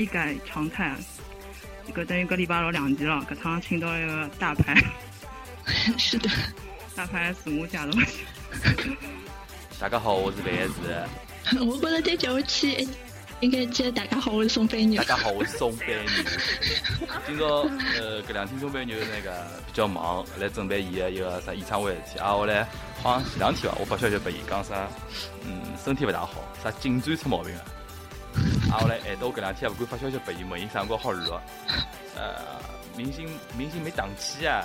[0.00, 0.96] 一改常态，
[1.94, 3.22] 搿等于搿礼拜六两期了。
[3.30, 4.74] 搿趟请到了一个大牌，
[5.98, 6.30] 是的，
[6.96, 7.86] 大牌自我介绍。
[9.78, 11.06] 大家好，我是万子。
[11.60, 12.88] 我觉得再叫我去
[13.40, 15.08] 应该接大家好，我是宋飞牛大。
[15.08, 15.98] 家好，我是宋班牛。
[17.26, 17.44] 今朝
[18.00, 22.18] 呃，搿两天宋飞牛那个比较忙，来准备伊个一个啥演唱会的事体。
[22.20, 22.66] 啊，我来
[23.02, 24.88] 好像前两天吧，我发消息拨伊讲啥，
[25.44, 27.64] 嗯，身体勿大好，啥颈椎出毛病了。
[28.70, 31.32] 啊，我来挨到搿两天也勿敢发消息拨伊，问伊啥辰光好录。
[32.16, 32.60] 呃，
[32.96, 34.64] 明星明星没档期啊。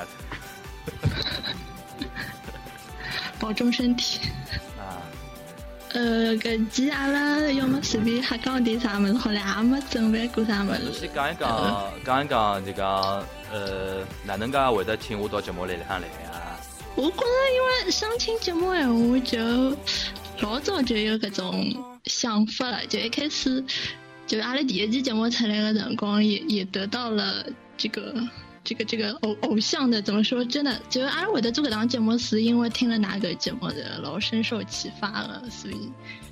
[3.39, 4.19] 保重身体。
[4.77, 5.01] 啊，
[5.93, 11.13] 呃，搿期阿拉要么随便瞎讲点啥物事好了，也没准备过啥物事先。
[11.13, 16.59] 讲一讲，讲一讲，就讲呃，哪能介会得请我到节目里向来啊？
[16.95, 19.77] 我觉着因为相亲节目闲话，就
[20.39, 23.63] 老早就有搿种想法了，就一开始
[24.27, 27.45] 就阿拉第一期节目出来的辰光，也也得到了
[27.77, 28.13] 这个。
[28.67, 30.43] 这个这个偶偶像的怎么说？
[30.43, 35.75] 真的，就阿拉会得做搿档节目，是因为听了哪个节目的，老深受启发了，所以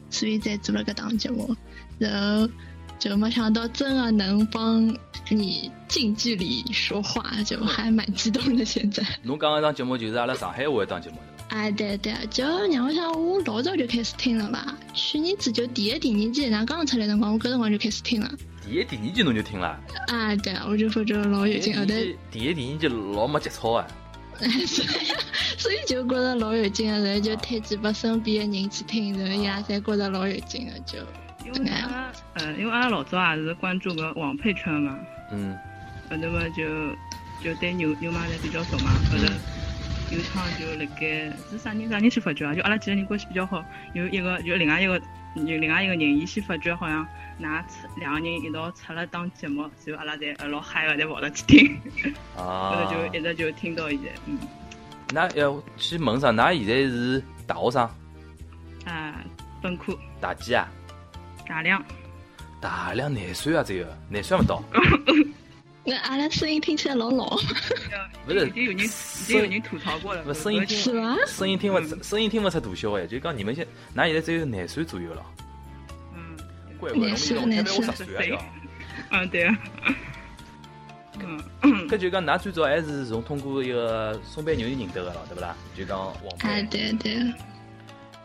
[0.10, 1.56] 所以才做了搿档节目，
[2.00, 2.50] 然后
[2.98, 4.84] 就没想到真的能帮
[5.30, 8.66] 你近距离说话，就还蛮激动的。
[8.66, 11.18] 现在， 侬讲搿档节目就是阿拉上海话一档节目
[11.54, 18.32] 哎，对对，就让我想，我老早就开始听了吧，去年子就第一、第二季那刚出来的辰光，我搿辰光就开始听了。
[18.66, 21.94] 第一、第二季侬就听了，啊，对，我就发觉老有劲，后头。
[22.32, 23.86] 第一、第二季老没节操啊！
[24.40, 24.58] 所 以
[25.60, 30.98] 所以就觉着老有劲的，然后就推荐拨身边的人去听，然后伊拉侪觉着老有劲的，就
[31.46, 34.98] 因为阿拉，嗯，因为阿拉老早也是关注个王配圈嘛，
[35.32, 35.56] 嗯，
[36.10, 36.64] 后头嘛就
[37.44, 39.24] 就对牛牛马侪比较熟嘛，后头
[40.14, 42.54] 有趟就辣盖是啥人啥人去发觉啊？
[42.54, 43.64] 就阿拉几个人关系比较好，
[43.94, 45.02] 有一个就另外一个
[45.36, 47.06] 有另外一个人，伊先发觉好像
[47.42, 51.82] 㑚出两个人一道出了档节目，然后阿拉侪呃老嗨个，侪跑得去听，
[52.36, 54.38] 后啊头， 就一直就听到现在，嗯，
[55.12, 56.32] 那要去问啥？
[56.32, 57.90] 㑚现在是大学生，
[58.86, 59.16] 啊，
[59.62, 60.70] 本科大几啊？
[61.48, 61.84] 大两，
[62.62, 64.64] 大两廿岁啊，只有廿岁还没到。
[65.86, 67.38] 那阿拉声音听起来老老，
[68.26, 71.18] 不是已经有人已经有人吐槽过了，不声音听是吧？
[71.28, 75.26] 声音听勿出，声音听勿出大小哎，就讲你们现，㑚现在只有廿岁左右了，
[76.16, 76.38] 嗯。
[76.80, 78.46] 怪不得我廿岁我十岁啊
[79.12, 79.58] 嗯，对啊。
[81.20, 81.70] 嗯，要。
[81.90, 85.54] 搿就讲㑚最早还是从通过一个松板牛认得个了，对勿啦？
[85.78, 86.68] 就讲王哎，配。
[86.70, 87.34] 对对，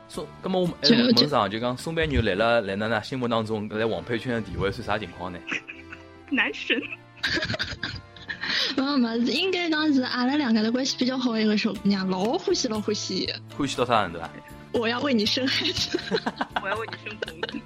[0.08, 5.38] 松，葛么我们还就就问上，就讲松板牛来了，来㑚㑚心目当中，搿在王配圈的地位是啥情况呢？
[6.30, 6.80] 男神。
[8.76, 14.30] 没没，应该讲是阿拉两个的关系比较好的一个小姑娘，老欢喜老欢喜，欢喜到啥程度啊？
[14.72, 15.98] 我要为你生孩子。
[16.62, 17.60] 我要为你生子。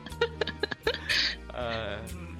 [1.53, 2.37] 呃，嗯，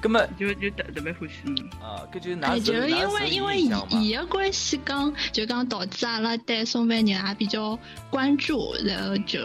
[0.00, 1.34] 葛么就就特特别欢喜。
[1.44, 9.40] 嗯啊，搿就是哎，㑚就是因为因为伊嘛，伊的关系讲，就讲导致阿拉对宋美龄也比较关注，然后就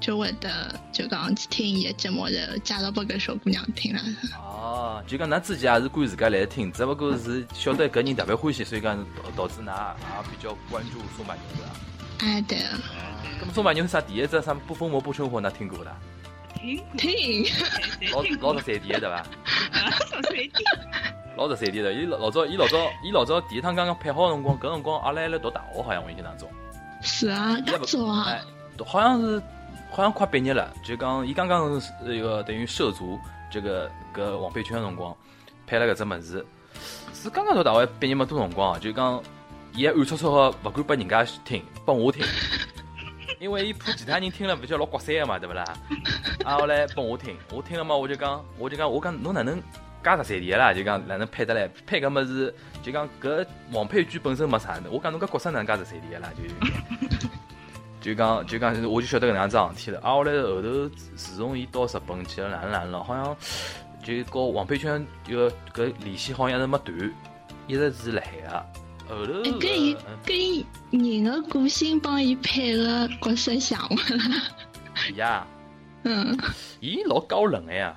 [0.00, 4.00] 就会得就讲去听伊个节目，然后介绍拨搿小姑娘听了。
[4.38, 8.96] 哦，就讲㑚自己也是管自家来听，只不过是晓得搿人特别欢喜，所以讲
[9.36, 11.70] 导导致㑚也比较关注松板牛对伐？
[12.26, 12.58] 哎，对，
[13.42, 15.96] 咁么松板牛是啥第一只啥不疯魔不生活㑚听过伐？
[16.54, 17.46] 听听，
[18.40, 19.22] 老老实三 D 的对伐？
[21.36, 26.50] 老实三 D 的，伊老老早伊老早伊老早第一趟刚刚配好的辰光，搿辰光阿拉还辣读大学，好像我印象当中，
[27.00, 28.42] 是啊，搿早啊哎，，
[28.84, 29.40] 好像是
[29.90, 33.18] 好像快毕业了，就讲伊刚刚是一个等于涉足
[33.50, 35.16] 这个搿王配圈的辰光，
[35.66, 36.46] 配了搿只物事，
[37.12, 39.22] 是刚刚读大学毕业没多辰光，就讲
[39.72, 42.24] 伊还暗戳戳个勿敢拨人家听，拨我听。
[43.40, 45.64] 因为伊怕其他人听了勿就老刮三个嘛，对勿啦？
[46.44, 49.60] 啊，后来拨我听，我听了嘛，我就讲，我就讲，我讲侬哪能
[50.02, 50.74] 介十三点啦？
[50.74, 51.68] 就讲哪能配得来？
[51.86, 52.52] 配搿物事，
[52.82, 56.30] 就讲搿王配剧本身没啥的，我讲侬搿角色哪能介十三点啦？
[56.36, 57.28] 就
[58.00, 60.00] 就讲就讲，我就晓得搿能样桩事体了。
[60.00, 63.04] 啊，后来后头自从伊到日本去了，哪能哪能了？
[63.04, 63.36] 好像
[64.02, 67.12] 就和王配圈搿搿联系好像一直没断，
[67.66, 69.14] 一直是辣海个。
[69.14, 70.36] 后头哎，跟伊跟
[70.90, 74.42] 伊人的个性帮伊配个角色像勿啦？
[75.12, 75.46] 伊 呀，
[76.04, 76.38] 嗯，
[76.80, 77.96] 伊老高冷个呀。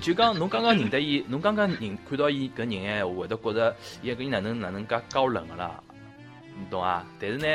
[0.00, 5.82] 就讲侬刚刚认得伊，侬刚刚认看到伊搿人闲话，会得觉着伊搿人哪能哪能介高冷个啦，
[6.58, 7.04] 你懂啊？
[7.20, 7.46] 但是呢，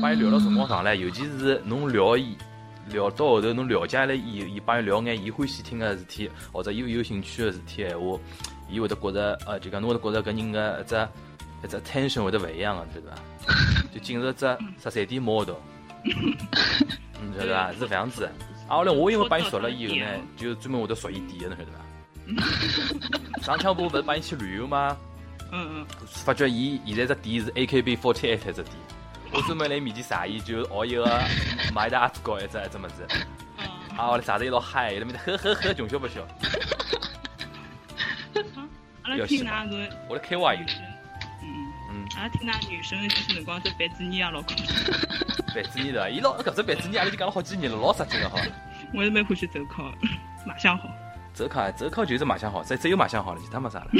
[0.00, 2.36] 帮伊聊了辰光长了，尤其是侬聊伊。
[2.88, 8.18] 聊到后头，侬了解了伊，伊帮伊聊眼伊欢喜听个事体，或者伊有兴趣个事体闲话，
[8.68, 11.08] 伊会得觉着，呃，就讲侬会得觉着搿人个一只
[11.62, 13.14] 一只 tension 会得勿一样个，对伐？
[13.94, 14.44] 就进入只
[14.82, 15.54] 十三点 mode，
[16.04, 17.72] 嗯，晓得伐？
[17.72, 18.24] 是搿样子。
[18.68, 20.04] 啊，后来我因为帮伊熟了以后呢，
[20.36, 23.38] 就专门会得熟伊点个，侬晓得伐？
[23.46, 24.96] 上趟不勿是帮伊去旅游吗？
[25.52, 25.86] 嗯嗯。
[26.24, 28.66] 发觉伊现在只点是 AKB48 只点。
[29.34, 31.22] 我专门来面前查伊，就学一个
[31.74, 33.06] 买的阿子高一只一只么子，
[33.96, 36.20] 啊，我来查得一老嗨，那面呵呵呵，穷笑不笑。
[39.04, 40.58] 阿拉听那个，我来开话语。
[41.42, 44.54] 嗯嗯，阿拉听那女生就是辰光做白纸泥啊，老公。
[45.54, 48.38] 白纸泥的，伊老搿只白纸泥阿拉就讲了好几年了，老实劲了哈。
[48.92, 49.90] 我是蛮欢喜走考，
[50.46, 50.90] 马相好。
[51.32, 53.90] 走考，走考就是马相好，只只有马相好了，其他没啥了。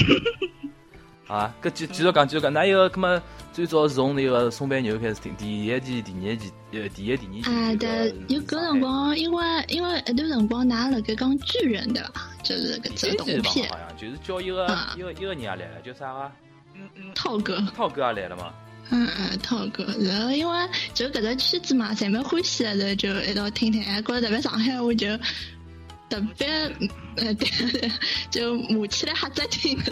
[1.32, 3.22] 啊，搿继继续讲，继续讲，那一个，搿么
[3.54, 7.50] 最早是从那个松板牛开始听，第一季、第二季，呃，第一、第二季。
[7.50, 12.28] 啊，对，有搿辰光，因为因为一段辰光，㑚辣盖讲巨人对伐？
[12.42, 13.66] 就是搿只动片。
[13.70, 16.32] 好像就是叫一个一个一个人也来了，叫啥个？
[16.74, 17.58] 嗯嗯涛哥。
[17.74, 18.52] 涛哥也来了嘛？
[18.90, 25.16] 嗯嗯，涛哥，然后因为就搿只圈子嘛，侪蛮欢喜的，然后就一道听听，还觉着特别上海话就
[26.10, 26.46] 特别，
[27.16, 27.90] 呃，对对，
[28.30, 29.78] 就骂起来哈再听。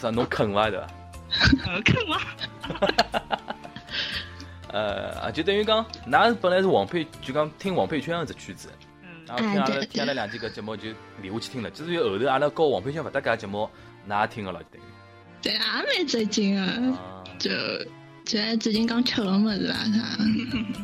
[0.00, 0.86] 啥侬坑伐对伐？
[1.84, 2.20] 坑伐？
[4.72, 8.68] 呃啊，就等于讲，㑚本来是王佩，就讲听王佩圈个只曲子，
[9.26, 10.90] 然后听阿拉听阿拉两集搿节目就
[11.22, 11.70] 连下去听了。
[11.70, 13.70] 至于后头阿拉搞王佩圈勿搭界节目，
[14.08, 14.84] 㑚听个了就等于。
[15.40, 16.94] 对，也蛮最近啊，
[17.38, 17.50] 就
[18.24, 20.00] 就最近刚吃个么子啊，他。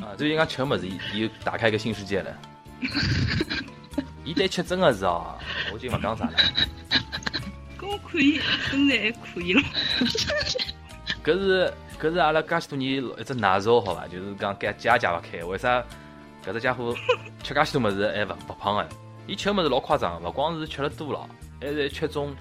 [0.07, 2.33] 啊，最近刚吃个么子，又打开一个新世界了。
[4.25, 5.37] 伊对吃真个是哦，
[5.73, 6.33] 我就勿讲啥了。
[7.99, 8.39] 可以，
[8.69, 9.63] 身材还可以了。
[11.25, 14.07] 搿是搿是阿拉介许多年一只奶罩，好伐？
[14.09, 15.83] 就是讲解解也解勿开，为啥？
[16.45, 16.95] 搿只家伙
[17.43, 18.89] 吃介许多物事还勿勿胖个？
[19.27, 21.29] 伊吃物事老夸张，勿光是吃了多了，
[21.61, 22.35] 还是吃种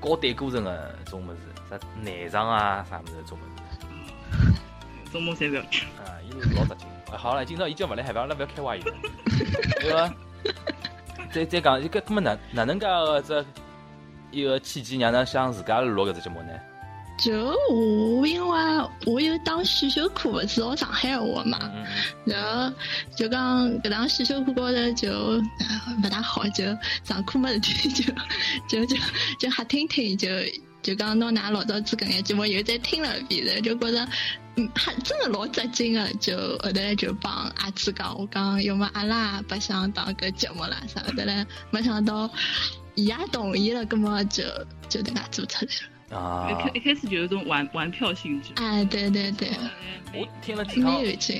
[0.00, 4.52] 高胆固醇个种物事，啥内脏啊啥物事种物事。
[5.10, 5.84] 种物侪勿要吃。
[5.96, 6.86] 啊，伊是老直劲。
[7.16, 8.94] 好了，今朝伊叫勿来海边，阿拉勿要开话伊了。
[9.80, 10.14] 对伐？
[11.32, 13.44] 再再讲一个，搿么哪哪能介个这？
[14.30, 16.52] 一个契机让他想自家录搿只节目呢？
[17.18, 21.58] 就我因为我有当选修课勿是学上海话嘛，
[22.24, 22.72] 然后
[23.16, 26.64] 就讲搿堂选修课高头就勿大好，就
[27.02, 28.12] 上课没事体，就
[28.70, 28.96] 就就
[29.40, 30.28] 就瞎听听，就
[30.80, 34.08] 就讲拿㑚老早子搿眼节目又再听了一遍，然后就觉着
[34.54, 42.30] 嗯，还真的老扎劲个，就后头来就帮阿志讲，我讲要么阿拉不想当个节目了啥的嘞，没想到。
[42.98, 44.42] 伊也同意了，葛么就
[44.88, 46.18] 就得拿做出来了。
[46.18, 46.50] 啊！
[46.50, 48.50] 一开一开始就是种玩玩票性质。
[48.56, 49.50] 哎，对对对。
[50.12, 50.94] 我听了几趟，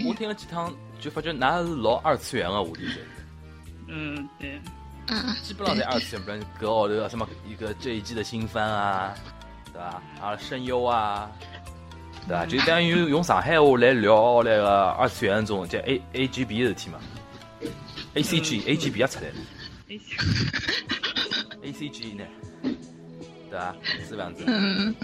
[0.07, 3.05] 我听了几趟，就发觉那是老二次元的话题是。
[3.89, 4.61] 嗯，对。
[5.09, 5.35] 啊。
[5.43, 9.13] 基本上在二次元，不然隔号头什么一个这一季的新番啊，
[9.73, 10.01] 对吧？
[10.21, 11.29] 啊，声优啊，
[12.29, 12.47] 对吧？
[12.47, 17.01] 就等于用上海话来聊那个二次元种叫 A A G B 的事体嘛。
[18.15, 19.35] A C G A G B 也出来了。
[21.69, 22.25] A C G 呢，
[23.51, 23.77] 对吧？
[23.85, 24.43] 是这样子。
[24.47, 24.95] 嗯。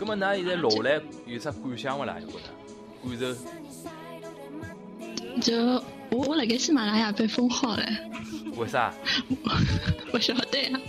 [0.00, 2.16] 那么，㑚现在录来有啥感想勿啦？
[2.18, 5.40] 觉得感受？
[5.40, 5.56] 就
[6.10, 7.84] 我我辣盖喜马拉雅被封号了。
[8.56, 8.94] 为啥？
[10.10, 10.80] 不晓得呀。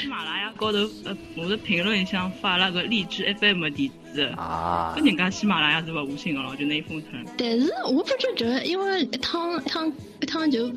[0.00, 4.22] 喜马拉雅高头呃，我的评论箱发了个荔枝 F M 地址。
[4.36, 4.92] 啊。
[4.94, 7.24] 跟人家喜马拉雅是勿无信个咯，就那一封村。
[7.36, 10.70] 但是我不觉得，因为一趟一趟一趟就。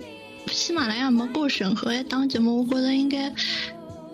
[0.51, 3.31] 喜马拉雅没过审核，一档节目我觉着应该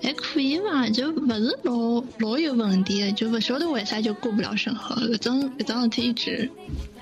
[0.01, 4.95] 还可以吧，就不是老老有问题的，就不晓得为啥就过不了审核。
[5.07, 6.50] 搿种搿种事体一直。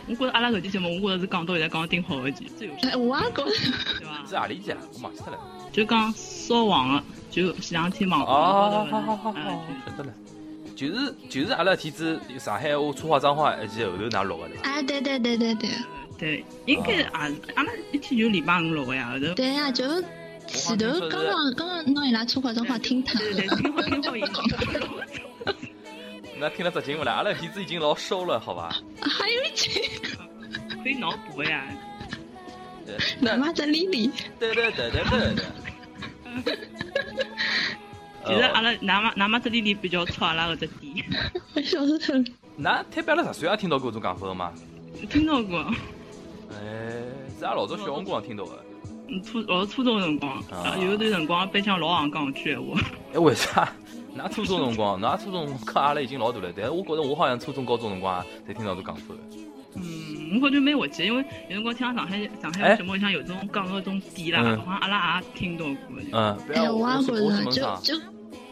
[0.08, 2.74] 我觉着阿拉搿期节目，我觉着是讲到现在讲顶好一期，最有。
[2.82, 3.52] 哎，我也觉着。
[4.00, 4.26] 对伐？
[4.28, 4.78] 是何里期啊？
[4.96, 5.40] 我忘记脱了。
[5.72, 10.14] 就讲烧黄的，就前两天网哦，好好好好好，晓得了。
[10.76, 14.70] 就是就是阿拉天子上海话粗话脏话一期后头㑚录个对伐？
[14.70, 15.70] 啊，对对对对对。
[16.18, 19.34] 对，应该啊，阿拉一天就礼拜五六个呀，后头。
[19.36, 19.86] 对呀，就
[20.48, 23.20] 前头刚刚刚刚拿伊拉粗话脏话听脱。
[23.20, 24.30] 对对，听好听好已经。
[26.40, 27.14] 那听了只劲勿啦？
[27.14, 28.76] 阿拉鼻子已经老收了，好吧？
[29.02, 29.82] 还有一句。
[30.84, 31.66] 可以脑补呀。
[33.20, 34.10] 哪妈在里里？
[34.40, 36.58] 对对对对对对。
[38.26, 41.06] 其实阿拉哪妈哪妈在里里比较粗阿拉个只点。
[41.54, 42.24] 我笑死脱了。
[42.56, 44.54] 那特别阿拉十岁也听到过这种讲法吗？
[45.10, 45.72] 听到过。
[46.52, 46.56] 哎，
[47.40, 48.52] 是俺老早小辰光听到的。
[49.10, 52.78] 嗯初老是初中的辰光，啊呃有一段辰光班腔老行讲句闲话。
[53.14, 53.72] 哎，为啥？
[54.18, 59.22] 㑚初中辰光，㑚初中看阿拉已经老大了，但是我觉着我好像初中、高中辰光也侪听到都讲错的。
[59.76, 65.76] 嗯，我感觉蛮滑稽，因为有辰光听上海上海哎节目里向有种讲个种点啦，嗯好像阿拉也听到过。
[66.12, 67.62] 嗯，不哎，要，我我也先觉我先问啥？
[67.62, 68.02] 着就就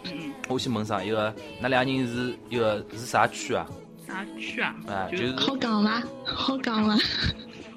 [0.06, 1.06] 嗯我先问上？
[1.06, 3.68] 一个，那俩人是一个是啥区啊？
[3.70, 4.76] 嗯，啥区啊？
[4.88, 6.04] 哎，就就是好讲伐？
[6.26, 6.96] 好讲伐？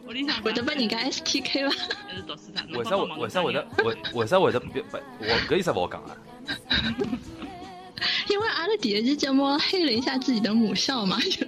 [0.09, 1.77] 屋里向会得把人家 STK 伐？
[2.09, 2.65] 还是读书啥？
[2.79, 4.97] 为啥会为啥会得为为啥会得别不？
[5.21, 6.17] 我搿有啥勿好讲啊？
[8.31, 11.47] 因为阿拉第一期节目黑了一下自己的母校嘛， 就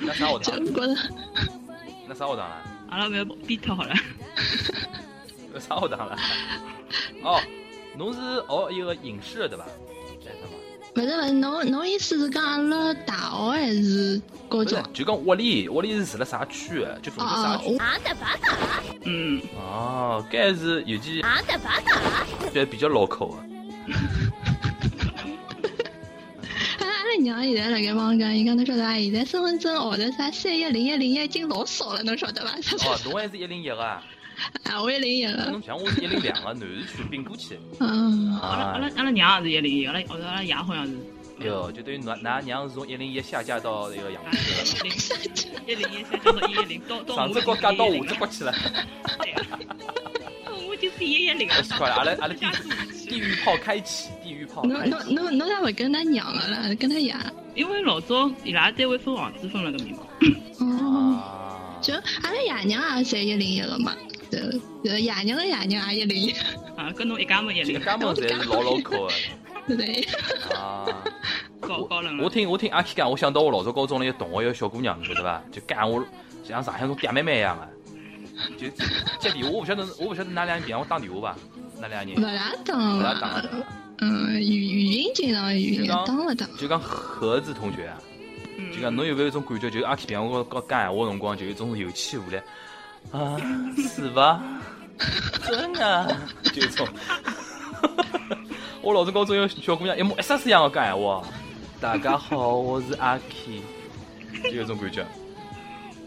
[0.00, 0.64] 那啥学堂？
[0.64, 0.96] 就觉得
[2.08, 2.62] 那啥学堂啦？
[2.88, 3.94] 阿拉勿要逼脱好了。
[5.52, 6.18] 那啥学堂啦？
[7.22, 7.40] 哦，
[7.96, 9.64] 侬是学一个影视的对伐？
[10.26, 10.56] 哎，什么？
[10.96, 16.98] 勿是勿是，侬侬意思是讲阿拉大学还是高中？，就讲屋里，屋里是住了啥区的？
[17.00, 17.68] 就住辣啥哦，区？
[17.72, 17.78] 我
[19.04, 23.44] 嗯，哦，搿是有记，觉得比较老口的。
[26.80, 28.98] 阿拉娘现在辣盖帮我讲，伊讲侬晓得伐？
[28.98, 32.50] 现在身份证号头啥三一零一零一已经老少了，侬晓得伐？
[32.86, 34.02] 哦， 侬还是一零一个啊？
[34.64, 35.60] 啊，我一零一了那侬。
[35.62, 37.58] 像我是一零两个，南市区并过去。
[37.78, 40.92] 嗯，阿拉阿啊拉，阿拉娘也是一零一，阿拉阿拉爷好像是。
[41.40, 45.20] 哟，就等于㑚㑚娘是从一零一下架到那个杨啊浦去了。
[45.66, 48.54] 一零一零一下降到一一零，到到上我只国嫁到下110只国去了，
[50.68, 51.94] 我就是一一零太奇怪了！
[51.96, 52.46] 阿拉阿拉地
[53.08, 54.78] 地狱炮开启，地狱炮侬。
[54.88, 56.74] 侬侬侬咋勿跟他娘了啦？
[56.78, 57.14] 跟他爷？
[57.54, 59.98] 因为老早伊拉单位分房子分了个密码。
[60.60, 63.96] 哦，啊，就阿拉爷娘也侪一零一了嘛，
[64.30, 64.40] 对，
[64.84, 66.30] 对，爷娘的爷娘也一零一，
[66.76, 69.14] 啊，跟侬一家门一零，一个家门侪是老老口的
[69.76, 70.06] 对。
[70.56, 70.86] 啊。
[71.60, 72.18] 高高冷。
[72.22, 75.42] 我听我听阿 K 讲，我想到我老早高中的一个同学，一个小姑娘，你晓得伐？
[75.52, 76.02] 就干我
[76.42, 77.68] 像上海那种嗲妹妹一样的，
[78.56, 78.66] 就
[79.20, 81.36] 接电话，我不晓得我不晓得哪两人平常打电话吧？
[81.78, 82.20] 哪两人勿？
[82.22, 83.66] 大当不大打了，
[83.98, 87.98] 嗯，语语音经常语音当了当，就讲盒子同学啊，
[88.56, 92.36] 嗯就讲侬有没有一种感觉，就是阿 K 平常我跟讲闲话的辰光，就有一种有气无力
[93.12, 93.36] 啊，
[93.76, 94.42] 是伐？
[95.46, 96.88] 真的，就这种。
[98.82, 101.22] 我老早高中有小姑娘一模一模一样的讲闲话，
[101.80, 103.62] 大家好，我是阿 K，
[104.50, 105.06] 就有种感觉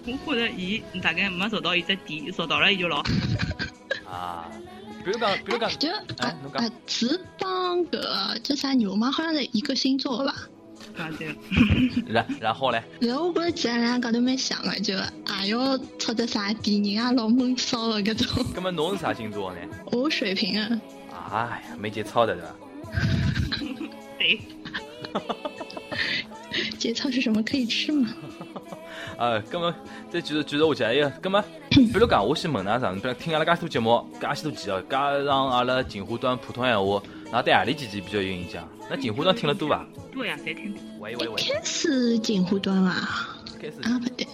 [0.05, 3.03] 我觉着伊大概没找到伊只点，找到了伊就老。
[4.09, 4.49] 啊。
[5.05, 5.89] 比如讲，比如讲，就
[6.19, 10.33] 哎侬讲啊啊，子帮个叫啥牛妈，好像是一个星座吧。
[10.97, 11.35] 啊对，
[12.07, 18.45] 然然后嘞，然后我觉着其他人高头蛮像的，就也要出只啥点，人也老闷骚的搿种。
[18.55, 19.59] 那么侬是啥星座呢？
[19.91, 20.69] 我水平啊，
[21.31, 22.55] 哎呀，没节操的对吧？
[24.17, 24.39] 对，
[26.77, 27.41] 节操是什么？
[27.43, 28.09] 可以吃吗？
[29.17, 29.73] 呃， 葛么
[30.11, 32.91] 再继续继续下去，哎，葛么，比如讲，我先问㑚啥？
[32.93, 38.67] 比如听阿拉介许多节目，介许多期哦，加上阿拉锦湖端普通闲话，那对何里几期比较有印象？
[38.89, 39.85] 那锦湖端听了多伐？
[40.11, 40.75] 对呀，侪听。
[40.99, 43.35] 喂喂喂，开始锦湖端吧？
[43.59, 44.27] 开始啊，不对，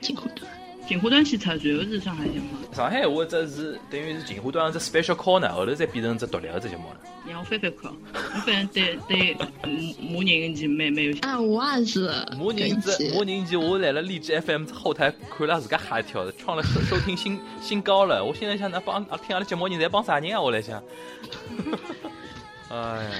[0.00, 0.46] 锦湖端。
[0.92, 2.44] 锦湖端去出，然后是上海节目。
[2.70, 7.00] 上海话这是等于是锦湖端只 special corner，后头再变成只独立的只节目了。
[7.26, 11.16] 让我翻翻看，我反正对对马马人机蛮蛮有。
[11.22, 12.08] 啊，我也是。
[12.38, 18.22] 马人这马人机，我来了荔枝 FM 后台看了自家吓一跳，创了收 收听新新高了。
[18.22, 20.42] 我现在想，那帮啊听阿拉节目人在帮啥人啊？
[20.42, 20.82] 我来想。
[22.68, 23.10] 哎呀，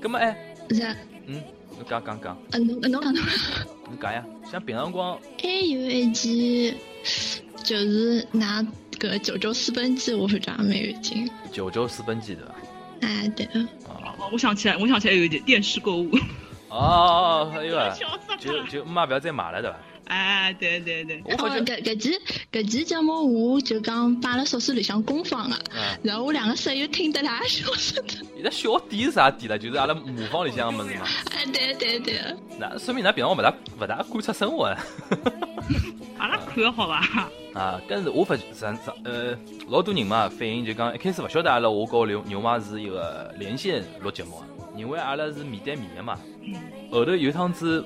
[0.00, 1.42] 葛么哎，是啊，嗯，
[1.76, 3.22] 侬讲讲讲，嗯，侬侬讲侬。
[3.84, 4.24] 侬讲呀。
[4.50, 6.74] 像平常辰光，还有一期
[7.64, 8.66] 就是拿
[8.98, 11.28] 个九州私奔记，我反正也蛮有劲。
[11.52, 12.54] 九州私奔记对伐？
[13.02, 13.46] 哎，对。
[13.46, 16.10] 啊哦，我想起来，我想起来有一点电视购物。
[16.68, 17.96] 哦，还有就了！
[18.70, 19.76] 就妈不要再买了对伐？
[20.08, 22.18] 哎，对对对，哦，我发觉，搿搿期
[22.50, 28.14] 搿期节目我就讲摆辣宿舍里向公放个，嗯，然后我两个室友听得来笑死的。
[28.36, 29.58] 伊拉小点是啥点了？
[29.58, 31.06] 就是阿拉模仿里向个物事嘛。
[31.32, 32.20] 哎，对对对，
[32.58, 34.78] 那说明㑚平常勿大勿大观察生活啊。
[36.18, 37.28] 阿拉看个好伐？
[37.54, 39.36] 啊，但是我发觉上上呃，
[39.68, 46.18] 老多人嘛反映就讲一开始勿晓得阿拉我和牛牛妈是一个连线录节目的，认为阿拉是面对面的嘛。
[46.90, 47.84] 后头有趟子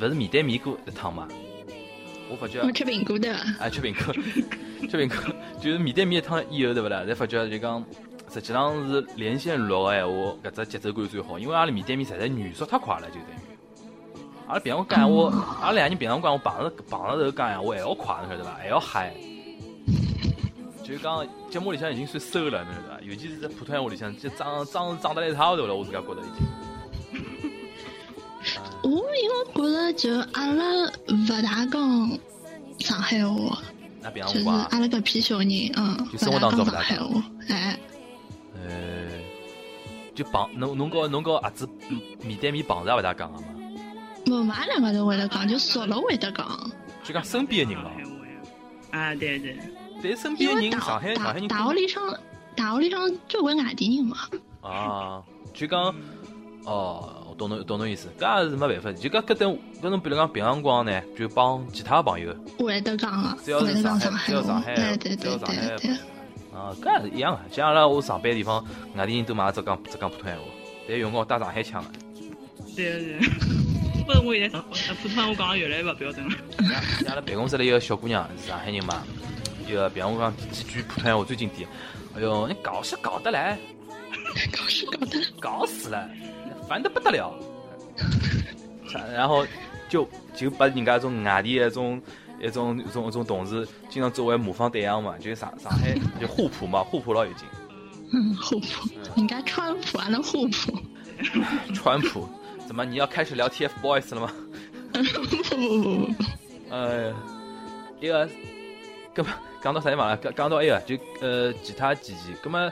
[0.00, 1.28] 勿是面对面过一趟嘛，
[2.32, 3.38] 我发觉我吃苹果对伐？
[3.64, 4.14] 啊吃苹果，
[4.88, 7.04] 吃苹果， 就是面对面一趟以后对勿啦？
[7.06, 7.84] 才发觉就讲
[8.32, 14.24] 实际上是连线录个闲话，搿只节奏感最好，因为阿拉面对面实在语速太快了，就等于。
[14.46, 18.54] 阿拉平常讲闲话，阿拉两个人平常讲话碰着碰着头讲闲话还要快，侬晓得伐？
[18.54, 19.12] 还要嗨。
[20.82, 23.00] 就是讲节目里向已经算收了，侬晓得伐？
[23.02, 26.46] 尤其是在普通闲话里向，就长长长得来一塌糊涂了，我自家觉得已经。
[28.82, 30.64] 我因为觉着就阿拉
[31.08, 32.18] 勿大讲
[32.78, 33.62] 上海话，
[34.32, 37.78] 就是阿拉搿批小人，嗯，就生活当中勿勿大讲上海话，哎，
[38.54, 39.10] 呃，
[40.14, 41.68] 就碰侬侬跟侬跟阿子
[42.24, 43.44] 面对面碰着也勿大讲个嘛，
[44.26, 46.70] 我们阿两个都会得讲，就熟了会得讲。
[47.04, 47.90] 就讲身边个人咯。
[48.90, 49.56] 啊，对对，
[50.02, 52.16] 但身边个人，因为大上海上大海人大学里向，
[52.56, 54.16] 大学里向交关外地人嘛，
[54.60, 55.22] 啊，
[55.54, 55.94] 就讲
[56.64, 65.90] 哦，我懂侬懂侬意思，搿也是没办法，就搿搿等搿侬比如讲平常辰光呢，就帮其他朋友，会得讲个，只要是上海，只要上海，对对只要对上海对对。
[66.54, 70.42] 啊，搿也是一样个，像阿拉我上班地方，外地人都嘛只讲只讲普通闲话，
[70.86, 71.90] 但有辰光带上海腔个。
[72.76, 73.18] 对对。
[74.04, 74.58] 不是我现在
[75.00, 76.34] 普通话我讲的越来越勿标准了。
[77.00, 79.02] 像阿拉办公室里一个小姑娘是上海人嘛，
[79.68, 81.68] 一个比方我讲几句普通闲话最经典，
[82.16, 83.56] 哎哟，你搞是搞得来，
[84.50, 86.10] 搞是搞得来，搞死了，
[86.68, 87.34] 烦得不得了。
[89.14, 89.46] 然后
[89.88, 92.00] 就就把人家种外地的一种
[92.40, 97.46] 一种一种一种同事经常作为模仿对象嘛，就上上海 就互补嘛，互补老有劲。
[98.12, 98.66] 嗯，互补，
[99.16, 100.78] 人家川普，还能互补，
[101.74, 102.28] 川普，
[102.66, 104.32] 怎么你要开始聊 TFBOYS 了吗？
[104.92, 106.24] 不不不不不，
[106.68, 107.10] 呃，
[108.00, 108.28] 一个，
[109.14, 109.30] 咁么
[109.62, 110.16] 讲到啥地方了？
[110.18, 112.70] 讲讲到埃个，就呃其他几期，咁么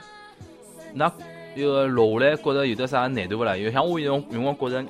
[0.93, 1.11] 那
[1.55, 3.57] 一个录下来，觉着有得啥难度勿啦？
[3.57, 4.89] 因为像我有辰有辰光觉着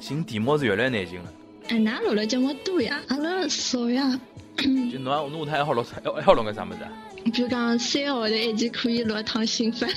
[0.00, 1.32] 寻题目是越来越难寻了。
[1.68, 4.20] 哎，㑚录了节目多呀，阿拉少呀。
[4.56, 6.92] 就侬啊侬还好录，还还好录个啥么子啊？
[7.32, 9.88] 比如讲三个号头一集可以录一趟新番，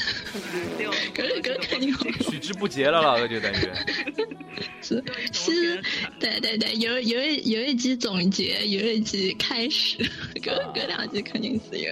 [1.14, 2.06] 搿搿肯定好。
[2.30, 3.70] 取之不竭了啦，搿就等于。
[4.82, 5.04] 是
[5.34, 5.84] 是，
[6.20, 9.98] 对对对，有有一有一集总结，有一集开始，
[10.36, 11.92] 搿搿两集肯定是有。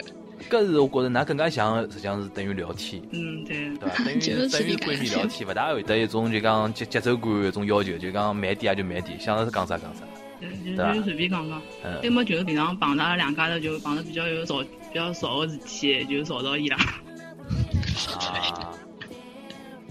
[0.50, 3.75] 搿是我觉着㑚更加像，实际上是等于聊天，嗯，对。
[3.77, 4.03] 对伐？
[4.05, 10.01] 等于就是等于闺蜜聊天，勿大会得一种就讲节节奏感一种要求，就讲慢点也就慢点，想是讲啥讲啥。
[10.65, 16.77] 就就随便讲讲，嗯要么就是平常碰到阿拉两家头就碰到比较有吵比较吵个事体，就吵到伊拉。
[16.77, 18.73] 啊，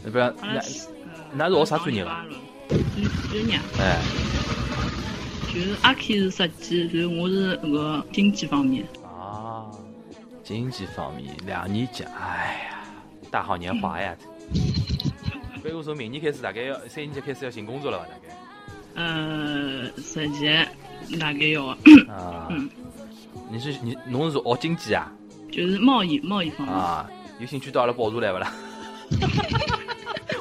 [0.05, 0.61] 那不然阿拉
[1.35, 2.27] 那那是学啥专业伐伐？
[3.31, 4.03] 专业，哎，
[5.55, 8.85] 就是阿 K 是设计，然后我是那个经济方面。
[10.53, 12.85] 啊，经济方面两年级，哎呀，
[13.31, 14.15] 大好年华呀！
[15.63, 18.07] 所以我说明年开始大概要三年级开始要寻工作了吧？
[18.11, 18.35] 大概
[18.95, 20.47] 呃，实际
[21.19, 22.69] 大概要，啊嗯，
[23.51, 25.11] 你是你侬是学经济啊？
[25.51, 26.77] 就是贸易贸易方面。
[26.77, 28.53] 啊，有兴趣到阿拉报社来不啦？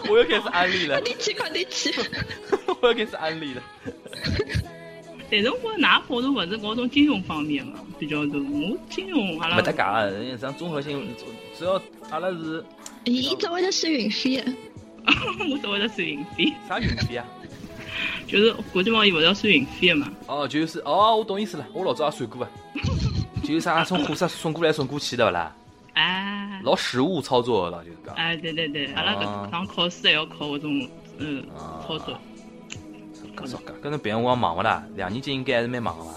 [0.09, 1.93] 我又开始安利了快，点去，快点去！
[2.81, 3.63] 我又开始安利了。
[5.31, 8.41] 但是我觉着㑚报道勿是搞种金融方面个，比较多。
[8.41, 11.07] 我金融阿拉没得讲啊，人家像综合性，
[11.57, 12.63] 只要阿拉是
[13.05, 14.45] 伊只会得收运费的，
[15.49, 17.25] 我只会得收运费，啥运费啊？
[18.27, 20.11] 就是国际贸易勿是要收运费个嘛？
[20.27, 22.49] 哦，就是哦，我懂意思了，我老早也算过啊，
[23.43, 25.55] 就是啥从货车送过来送过去的勿啦？
[25.93, 28.15] 哎，老实务操作的了，就是讲。
[28.15, 32.17] 哎，对对对，阿拉啊搿趟考试还要考搿种嗯啊操作，
[33.41, 34.83] 搿少搿，搿侬别辰光忙勿啦？
[34.95, 36.11] 两年级应该还是蛮忙个伐？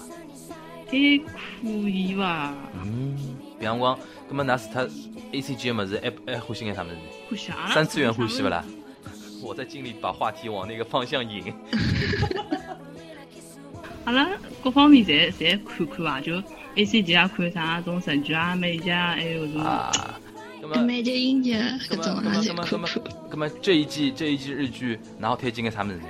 [0.87, 2.53] 还可以伐？
[2.83, 3.17] 嗯，
[3.59, 3.97] 别辰光，
[4.29, 4.89] 葛末㑚除脱
[5.31, 6.95] A C G 个物事，还还欢喜眼啥物事？
[7.29, 8.63] 欢喜阿拉三次元欢喜勿啦？
[9.43, 11.53] 我在尽力把话题往那个方向引。
[14.05, 14.29] 阿拉
[14.63, 16.41] 各方面侪侪看看伐，就
[16.75, 19.91] A C G 也看啥种神剧啊、美剧啊，还有种啊，
[20.61, 21.55] 葛末美剧、英剧
[21.89, 23.13] 各种也葛末葛末葛末葛末侪看看。
[23.31, 26.05] 葛末 这一季这一季日剧，然后推荐个啥么子呢？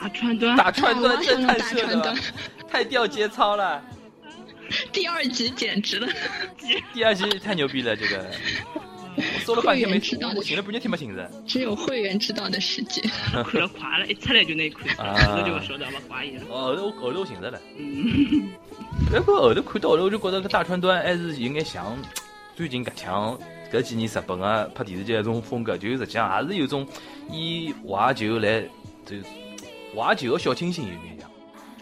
[0.00, 0.56] 大川端。
[0.56, 2.16] 大川端啊真太大川端
[2.70, 3.82] 太掉节操了。
[4.92, 6.06] 第二集简直了，
[6.92, 8.30] 第二集太牛逼了，这个
[9.16, 11.30] 我搜了半天没会员知道，的我寻了半天听没清着。
[11.46, 13.00] 只有会员知道的世界。
[13.32, 16.42] 看了快了，一出来就那看出来，啊后头就不晓得勿怪伊了。
[16.50, 17.58] 哦，后头后头我寻着了。
[17.78, 18.50] 嗯，
[19.24, 21.96] 不过后头看到后头，我就觉得搿大川端还是有眼像
[22.54, 23.38] 最近搿腔
[23.72, 26.86] 搿几年日本个拍电视剧那种风格，就实际上还是有种
[27.30, 28.60] 以怀旧来
[29.06, 29.16] 就
[29.94, 31.28] 怀旧个小清新有眼像，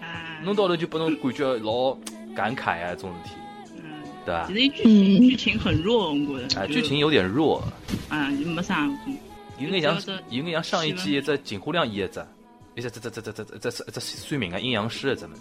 [0.00, 1.92] 啊，弄到后头就拨侬感觉老
[2.34, 3.34] 感慨啊，这种事体，
[3.76, 3.82] 嗯，
[4.24, 4.54] 对吧其？
[4.54, 6.60] 实伊剧情剧情很弱，我觉得。
[6.60, 7.62] 啊，就剧情有点弱，
[8.08, 8.88] 啊，就没啥。
[9.58, 12.24] 有眼像有眼像上一季一只井户亮演一只，
[12.76, 15.34] 一只这这这这这这这这算命个阴阳师的这么。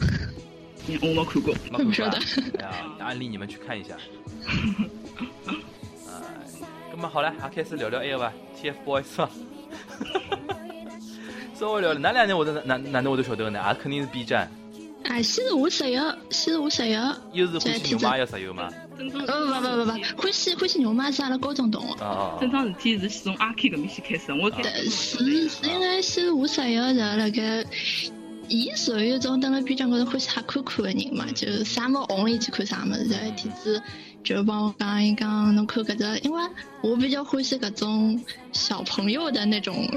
[0.00, 1.54] 嗯我没看过。
[1.70, 2.18] 没看过
[2.58, 3.94] 哎呀，安利你们去看一下。
[6.08, 6.12] 哎，
[6.90, 9.30] 那么好了，还开始聊聊 A 个吧，TFBOYS 吧。
[11.58, 13.62] 稍微聊聊，哪两年我都哪哪能我都晓得个呢？
[13.68, 14.50] 也肯定是 B 站，
[15.04, 17.00] 啊，先是我室友，先是我室友。
[17.32, 18.70] 又是欢喜牛妈要室友嘛。
[18.98, 22.04] 正常呃，不不不不，欢喜欢喜牛妈是阿拉高中同学。
[22.04, 27.64] 啊啊正常事体是先从阿 K 搿面先开始，我是是因为先是我室友是辣盖
[28.48, 33.08] 伊属于一种蹲辣边疆高头欢喜瞎看看的人嘛，就啥么红伊去看啥么子。
[33.10, 33.82] 然后一天子
[34.22, 36.42] 就帮我讲伊讲，侬看搿只，因为
[36.82, 38.20] 我比较欢喜搿种
[38.52, 39.88] 小朋友的那种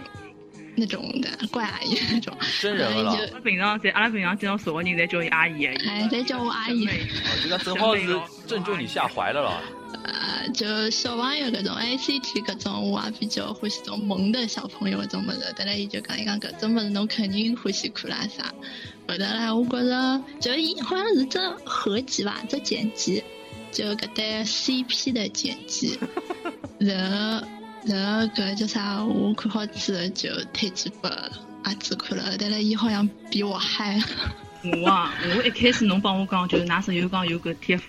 [0.75, 2.35] 那种的怪阿姨那种。
[2.61, 5.65] 真人了，阿拉平常在阿拉平常经常熟个人侪叫伊阿姨。
[5.65, 6.85] 哎，侪叫我阿姨。
[6.87, 6.89] 哦
[7.43, 9.61] 这个正好是正中你下怀了咯。
[10.03, 15.53] 呃，就小朋友搿种 I C T 搿种，我也比较欢喜种萌的小朋友搿种物事。
[15.55, 18.53] 得来伊就讲伊讲搿种物事侬肯定欢喜看啦啥。
[19.07, 23.23] 后头来我觉着，就伊好像是只合集吧，只剪辑，
[23.71, 25.97] 就搿对 CP 的剪辑。
[26.77, 27.09] 然
[27.39, 27.47] 后
[27.85, 29.03] 然后搿叫啥？
[29.03, 31.09] 我看好之后就推荐拨
[31.63, 32.35] 阿子看了。
[32.39, 33.99] 但是伊好像比我嗨。
[34.81, 37.81] 我啊，我一开始侬帮我讲，就是㑚室友讲有个 TF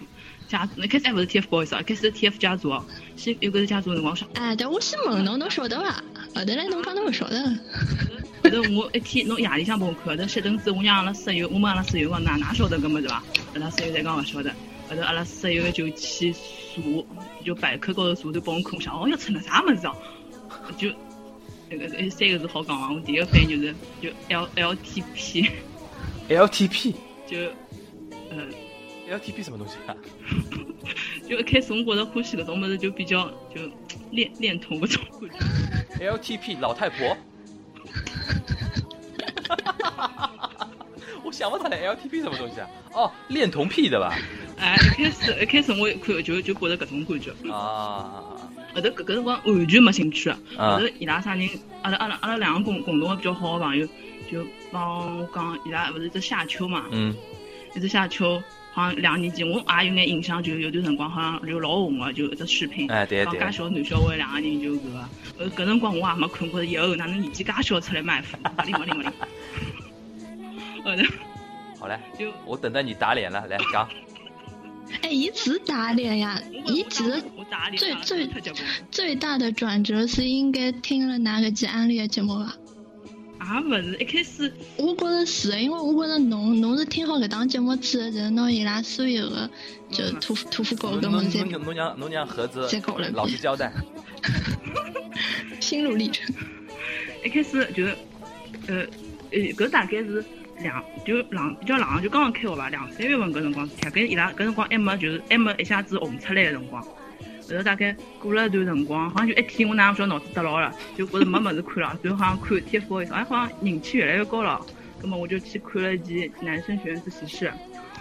[0.47, 2.85] 家族，一开始还勿是 TF 不好意思啊，一开始是 TF 家族哦，
[3.17, 6.05] 先有个是家族的辰光，我想，哎，但我先问侬，侬晓得伐？
[6.35, 7.43] 后头来侬讲侬勿晓得。
[8.45, 13.23] 后头我一天侬夜里向帮我看，后头熄灯之后，我让阿拉室友，我问阿拉室友讲，哪哪晓得搿物事伐？
[13.55, 14.51] 阿拉室友侪讲勿晓得，
[14.91, 16.35] 后头阿拉室友就去
[16.83, 19.95] 查，就百科高头查，就帮我看，我想哦，要成了啥么子啊？
[20.77, 20.89] 就
[21.71, 24.49] 那个那三个字好讲啊，我第一个反应就是就 L
[26.29, 26.95] LTP，LTP
[27.27, 27.39] 就
[28.31, 28.47] 呃。
[29.09, 29.95] LTP 什么东西啊？
[31.31, 33.61] 就一开始我觉着欢喜搿种物事就比较就
[34.11, 35.31] 恋恋童搿种感
[36.01, 36.11] 觉。
[36.11, 37.07] LTP 老太婆。
[41.27, 42.69] 我想不出来 LTP 什么东西啊？
[42.93, 44.15] 哦，恋童癖对吧？
[44.59, 48.23] 哎，一开始一开始我一看就就觉着搿种感觉，啊，
[48.75, 50.39] 后头搿搿辰光完全没兴趣啊。
[50.57, 51.49] 啊后头伊拉啥人，
[51.83, 53.87] 阿拉阿拉阿拉两个共共同个比较好个朋友，
[54.31, 57.15] 就帮我讲，伊拉勿是只夏秋嘛，嗯，
[57.75, 58.41] 一只夏秋。
[58.73, 65.09] 好像两年前，我也有眼印象，就有段辰光好像就老红个，就一只视频，哎对对讲介小男小孩两个人就搿个，
[65.39, 69.13] 呃，搿辰光我也没看过，以后哪能年纪介小出来卖腐，勿灵勿灵勿灵。
[70.87, 71.03] 后头
[71.81, 73.89] 好嘞，就我等待你打脸了，来讲。
[75.03, 76.41] 哎，一直打脸呀！
[76.69, 77.21] 一直
[77.51, 78.29] 打脸最最
[78.91, 82.57] 最大的转折是应该听了哪个集安利的节目吧？
[83.39, 89.51] 啊，不是一开始，我觉着是的，因为我觉着侬侬是听好搿档节目之后，然后拿伊拉所有的
[89.91, 92.69] 就屠夫屠夫狗侬搿么子侬侬侬让侬让盒子
[93.13, 93.73] 老实交代。
[95.59, 96.33] 心路历程。
[97.25, 97.85] 一开始就，
[98.69, 98.87] 呃，
[99.33, 100.25] 呃，搿大概是
[100.67, 106.83] 两就冷比较冷，就刚刚开学吧，两三月份搿辰光事体，跟伊拉搿辰光还没就是还没一下子红出来个辰光。
[106.83, 114.61] 后头大概过了一段辰光，好像就一天，我哪能晓得脑子得牢了，就觉着没物事看了，然后好像看 TFBOYS，哎，好像人气越来越高了，
[115.01, 117.47] 葛么我就去看了一集《男生学院自习室》，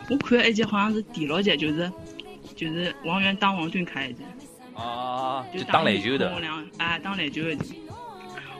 [0.10, 1.91] 我看了一集好像是第六集，就是
[2.56, 4.23] 就是王源当王俊凯一集。
[4.73, 6.39] 啊，就就打篮球的我。
[6.39, 7.51] 俩哎，打篮球的。
[7.51, 7.58] 哎，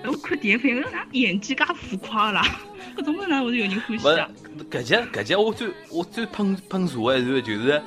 [0.12, 2.44] 我看第一反应，哪演技介浮夸啦？
[2.98, 4.30] 搿种物事哪会是有人欢喜勿啊？
[4.72, 7.82] 搿集搿集我最我最喷喷茶的一段就是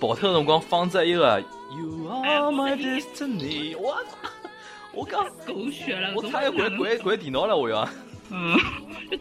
[0.00, 1.40] 跑脱的辰光放着一个
[1.76, 4.28] You 哎 are my destiny，我操！
[4.92, 7.88] 我刚狗血了，我差点关关关电脑了，我要。
[8.30, 8.56] 嗯，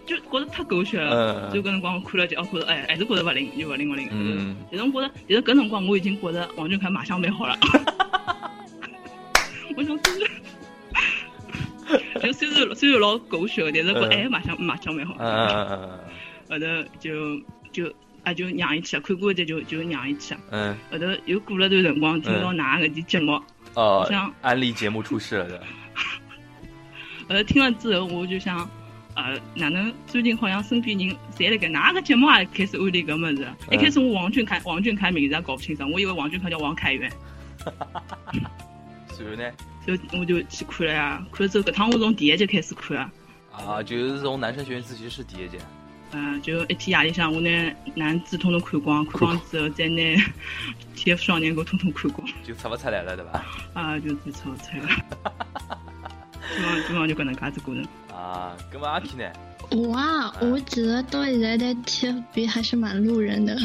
[0.06, 1.50] 就 就觉着太狗血了。
[1.52, 4.08] 嗯就搿辰光看了就哦，觉着哎，还是觉着勿灵，就勿灵勿灵。
[4.12, 4.56] 嗯。
[4.72, 7.58] 但是我觉着，但是搿辰光我已经觉着王俊凯马上蛮好了。
[9.76, 10.32] 我想就是。
[12.22, 15.16] 就虽然虽然老狗血的，但是觉得嗯哎马上马上蛮好。
[15.20, 16.00] 嗯嗯嗯
[16.50, 20.40] 后头就就啊就让伊去了，看过一集就就让伊去了。
[20.52, 23.42] 嗯后头又过了段辰光，听到㑚搿期节目，
[23.76, 25.64] 哦像，安利节目出事了的。
[27.28, 28.70] 后头听了之后，我就想，
[29.16, 33.48] 呃，哪能最近好像身边人侪辣盖哪个节目也开始安利搿么子？
[33.72, 37.12] 一开始我王俊凯王俊凯名字也搞不清爽，我以为王俊凯叫王凯源，
[39.10, 39.44] 随后呢？
[39.86, 41.26] 就我就去看了呀。
[41.32, 43.12] 看了之后，搿趟我从第一集开始看啊。
[43.52, 45.58] 啊，就是从男生学院自习室第一集。
[46.12, 50.02] 嗯，就一天夜里向，我拿男子统统看光，看光之后再拿
[50.96, 53.46] TF 少年给统统看光，就出不出来了，对吧？
[53.74, 54.88] 啊，就最超菜了。
[56.56, 57.84] 基本上基本上就搿能介子过程。
[58.16, 59.32] 啊，咁么阿 K 呢？
[59.72, 63.58] 我啊，我觉得到现在在 TFB 还是蛮路人的。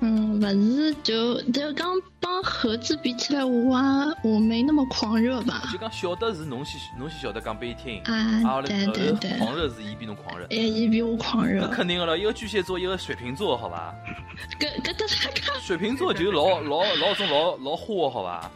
[0.00, 5.78] 嗯，不是，就就刚帮盒子比起来，我啊我没那么狂热吧就。
[5.78, 10.44] 讲晓得是侬先侬先晓得讲拨伊听，啊，啊，后对来后头对对，狂热是伊比侬狂热。
[10.50, 11.68] 哎，伊比我狂热那。
[11.68, 13.94] 肯定个了，一个巨蟹座，一个水瓶座，好吧？
[14.60, 18.50] 搿搿搭啥看，水瓶座就是老老老种老老花的，好吧？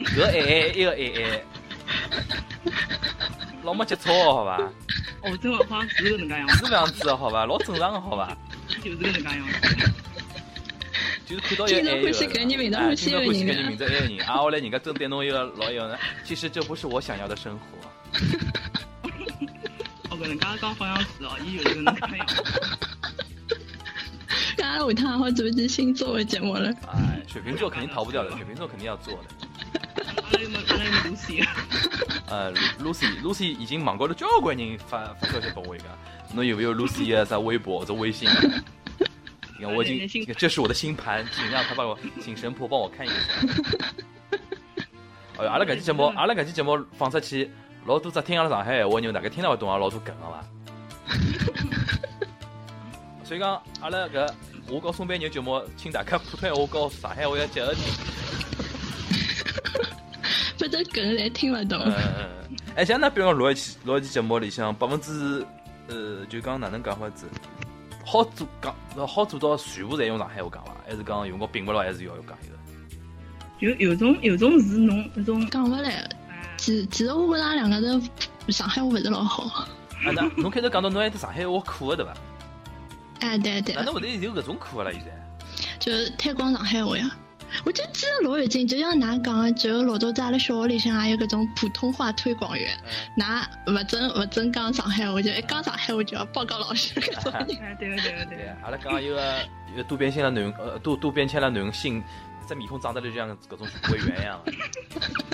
[0.00, 1.42] 搿爱爱一个爱爱，
[3.62, 4.58] 老没节操的，好吧？
[5.22, 7.46] 哦，真的好像是搿能介样子，是搿样子的，好吧？
[7.46, 8.36] 老正常的，好吧？
[8.82, 9.90] 就是搿能介样子。
[11.26, 17.66] 就是看到一个爱一个经常欢喜搿人名字哎欢喜经常欢喜搿搿人人名字爱个人，啊，后来人家真对侬一个老一个呢，其实这不是我想要的生活。
[20.10, 22.26] 哦，搿能介讲好像是哦，伊就是搿能介样。
[24.56, 26.70] 那阿拉下趟还好做一期星座的节目了。
[26.92, 29.20] 哎，水瓶座肯定逃不掉的，水瓶座肯定要做的。
[30.22, 31.42] 阿拉又没阿拉又没露西，
[32.28, 35.84] 呃，Lucy Lucy 已经网高头交关人发发消息给我一个，
[36.34, 38.28] 侬有没有 Lucy 的啥微博或者微信
[39.66, 43.14] 我已经，这是我的星盘，请让他帮我， 请神婆帮我看一下。
[45.38, 47.50] 哎呦，阿拉搿期节目，阿拉搿期节目放出去，
[47.86, 50.44] 老多只听阿拉上海闲话人大概听得勿懂啊，老多梗个伐？
[53.24, 54.28] 所以讲，阿拉搿
[54.68, 57.82] 我告松板牛节目，请大家普通闲话告上海话要结合听。
[60.56, 61.78] 反正梗侪听勿懂。
[61.80, 62.56] 嗯嗯嗯。
[62.76, 65.44] 哎，像那比如讲录一期录一期节目里向，百分之
[65.88, 67.26] 呃，就讲哪能讲法子，
[68.04, 68.74] 好做讲
[69.06, 70.72] 好做到全部侪用上海话讲伐？
[70.86, 72.54] 还是讲有辰光并勿牢，还是要讲一个？
[73.60, 76.08] 有有种有种是侬那种讲勿来，
[76.56, 78.10] 其其实我觉着阿拉两个人
[78.48, 79.44] 上海话勿是老好。
[79.44, 79.68] 啊，
[80.14, 82.14] 那侬开头讲到侬还是上海话课个对伐？
[83.20, 83.82] 哎，对对哪。
[83.82, 84.92] 能会得有搿种课个了？
[84.92, 85.10] 现在？
[85.78, 87.10] 就是推广上海话呀。
[87.64, 92.76] 我就记得老有劲，就像㑚讲个，就老早在阿拉小学里向也有搿种普通话推广员，
[93.16, 97.58] 㑚勿准勿准讲上海话，就一讲上海话就要报告老师搿种人。
[97.62, 102.02] 哎，对个对个对对个。，阿拉刚刚有个渡边谦的囡呃渡渡边谦的男性，
[102.48, 104.52] 这面孔长得就像搿种委员一样的。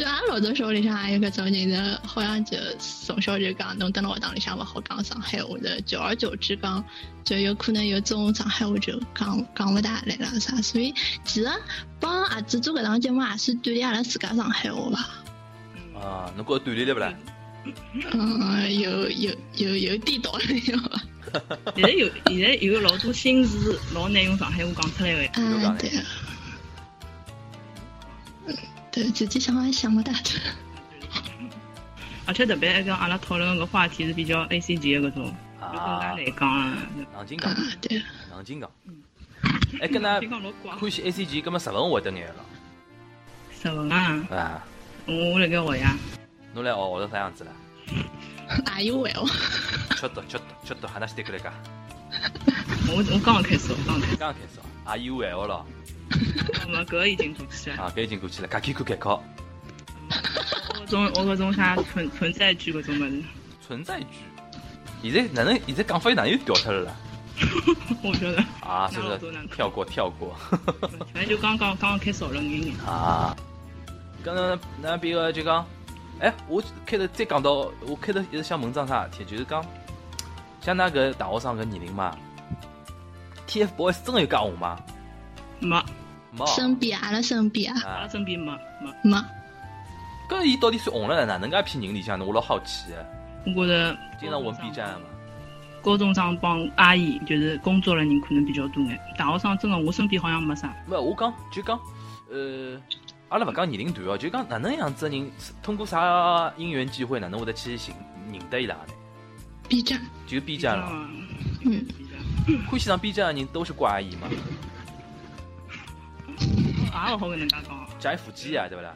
[0.00, 6.82] 就阿拉老早小学里向也有搿种人，就好像就从小就讲，侬蹲辣学堂里向勿好讲上海话的，久而久之讲，
[7.22, 10.56] 就有可能有种上海话就讲讲勿大来了啥。
[10.62, 10.94] 所以
[11.26, 11.50] 其实
[12.00, 16.00] 帮阿子做搿档节目也是锻炼阿拉自家上海话伐。
[16.00, 17.14] 啊，侬觉着锻炼了不啦？
[18.12, 21.02] 嗯，有有有有点道理伐？
[21.76, 25.30] 现在有现在有老多新词老难用上海话讲出来个呀。
[25.34, 25.90] 啊，对。
[28.89, 30.37] 嗯，对自己想也想不大出。
[32.27, 35.25] 而且特别爱跟阿拉讨论个话题是比较 A C G 的搿种，
[35.59, 36.77] 就更加啊，难讲了。
[37.13, 38.03] 冷静讲啊，，对。
[38.31, 38.71] 冷静讲。
[39.79, 40.73] 哎，跟㑚听讲老怪。
[40.75, 42.45] 欢喜 A C G，葛么日文会得眼了
[43.63, 44.63] 日文啊，啊？
[45.05, 45.95] 我辣盖学呀。
[46.53, 47.51] 侬来学学成啥样子了？
[48.65, 49.27] 啊有会哦，
[49.95, 51.51] ちょっとちょっとちょっと話してくれか。
[52.87, 55.65] 我我刚刚开始学，刚刚开始刚刚开始啊，有闲话了学。
[56.68, 57.76] 没，搿个已经过去了。
[57.82, 59.22] 啊，搿已经过去了，家己看改考。
[60.80, 63.22] 我种我搿种啥存存在句搿种物事，
[63.66, 64.06] 存在句，
[65.02, 66.96] 现在哪能现在讲法又哪能又掉脱了啦？
[68.02, 70.36] 我觉得，啊，那是不是跳过跳过？
[71.14, 72.76] 反正就刚刚刚刚开始学了眼眼。
[72.84, 73.36] 啊，
[74.24, 75.64] 刚刚那边个就讲，
[76.18, 79.64] 哎，我开头再讲到，我开头一直想问桩啥事体，就是讲，
[80.60, 82.16] 像那个大学生搿年龄嘛
[83.46, 84.78] ，TFBOYS 真的有介红吗？
[85.60, 85.82] 没，
[86.32, 89.10] 没身边阿拉身边啊，阿拉啊，身边没没。
[89.10, 89.16] 没。
[90.28, 92.24] 搿伊到底算红了哪能介一批人里向呢？
[92.24, 93.04] 我老好奇的，
[93.46, 95.06] 我觉着经常玩 B 站嘛。
[95.82, 100.72] 高中生帮阿姨就是工作的人可能比较多眼，大学生真的我身边好像没啥。
[100.86, 101.80] 没，我讲就讲，
[102.30, 102.78] 呃，
[103.30, 105.30] 阿拉勿讲年龄段哦，就讲哪能样子的人，
[105.62, 107.94] 通过啥因缘机会，哪能会得去寻
[108.30, 108.92] 认得伊拉呢
[109.68, 111.08] ？B 站，就 B 站了，
[111.64, 111.84] 嗯
[112.68, 114.28] 欢喜上 B 站的人都是怪阿姨嘛，
[116.92, 117.86] 也勿好搿能介讲。
[117.98, 118.94] 加腹肌啊，对不啦？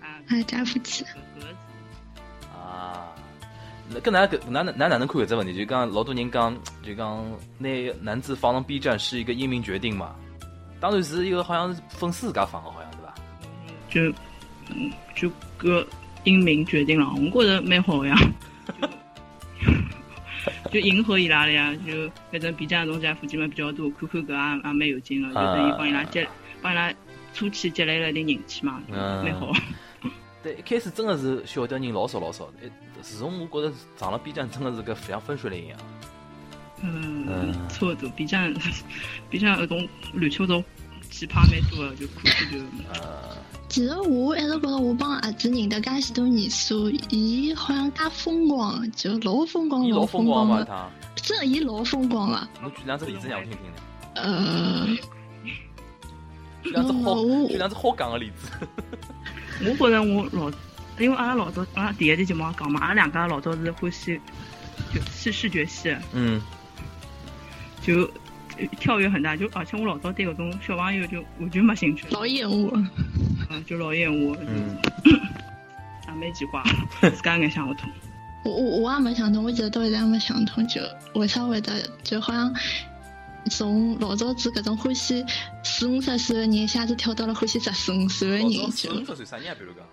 [0.00, 3.12] 啊，哎，家夫妻，搿个啊，
[3.90, 5.54] 那搿哪搿哪哪哪哪能看搿只问题？
[5.54, 7.24] 就讲老多人讲，就讲
[7.58, 10.14] 那男子放上 B 站是一个英明决定嘛？
[10.80, 13.14] 当然是一个好像是粉丝自家放的，好像对吧？
[13.88, 14.00] 就
[14.70, 15.86] 嗯就搿
[16.24, 18.14] 英明决定了，我觉着蛮好呀。
[20.64, 26.26] 就就迎合伊拉了呀，就反正 B 站种家附近嘛比较多，看看搿也也蛮有劲个，就等于帮伊拉接
[26.60, 26.92] 帮伊拉
[27.34, 29.52] 初期积累了点人气嘛，嗯蛮好。
[30.42, 32.70] 对，一开始真的是晓得人老少老少的，哎
[33.02, 35.78] 自从我觉得上了 B 站，真的是跟像分水岭一样。
[36.82, 38.08] 嗯嗯，差不 多。
[38.10, 38.54] B 站
[39.30, 40.62] B 站搿种乱七八糟
[41.10, 42.58] 奇葩蛮多的，就看看就
[42.92, 43.36] 呃，
[43.68, 52.48] 其实我一直觉得我帮阿子认得介许多年数，伊好像介疯狂，就老疯狂，老疯疯狂嘛，的，真的伊老疯狂了。
[52.60, 53.76] 侬举两只例子让我听听呢？
[54.16, 54.86] 呃，
[56.64, 58.50] 举两只好，嗯举两只好讲的例子。
[59.64, 60.50] 我觉着我老，
[60.98, 64.20] 因为阿拉老早阿拉第一期节目也讲嘛，阿拉两家老早是欢喜
[64.92, 66.40] 就是视觉系，嗯，
[67.80, 68.02] 就
[68.58, 72.72] 呃跳跃很大，就而且我老早对搿种小朋友就完全没兴趣，老厌恶。
[73.50, 76.62] 嗯，就老厌恶，嗯，也蛮奇怪，
[77.00, 77.88] 自家也想勿通。
[78.44, 80.80] 我我我也没想通，我记得到现在也没想通，就
[81.14, 81.72] 为啥会得
[82.02, 82.52] 就好像
[83.50, 85.24] 从老早子搿种欢喜
[85.62, 89.56] 四五十岁的人，一下子跳到了欢喜十四五岁的人，四五十岁啥人啊？
[89.58, 89.84] 比如讲，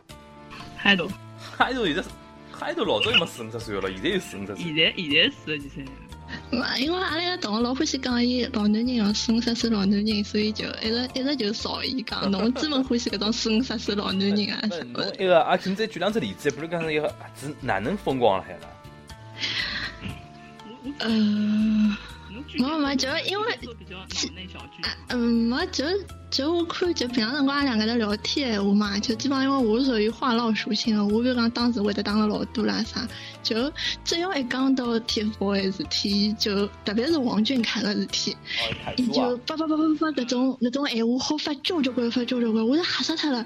[0.78, 1.08] 海头，
[1.58, 2.04] 还有现在
[2.52, 4.64] 海头老早就没四五十岁了，现在有四五十岁。
[4.64, 5.86] 现在现在四十几岁
[6.80, 15.16] 因为阿拉个同学老欢喜讲伊老男人哦，四五十岁老男人，所以就一直一直就少伊讲，侬专门欢喜搿种四五十岁老男人啊不侬什么的。
[15.16, 18.70] 一个啊，你再举两只例子，比如讲一个孩子哪能风光了海了？
[21.00, 21.98] 我
[22.42, 25.66] 我呃，侬举没没就因为做比较脑
[26.32, 33.08] 就就我看就平常辰光阿拉两个头聊天闲话嘛，就基本上因为我是属于话唠属性的，我比如讲当时会得讲了老多啦啥，
[33.44, 33.72] 就
[34.04, 38.36] 只要一讲到 TFBOYS 的事体，就特别是王俊凯的事体，
[38.96, 43.46] 伊就叭叭叭叭叭搿种搿种闲话好发交交关发交交关，我都吓死脱了。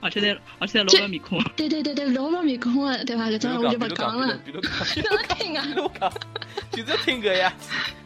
[0.00, 3.28] 而且在而且在老个面孔，对对对对，老老面孔的，对伐？
[3.28, 4.38] 搿种闲话就讲，比如讲，勿讲了。
[4.44, 4.72] 比如讲，
[5.04, 6.12] 哪能听啊
[6.70, 7.52] 就是听搿呀。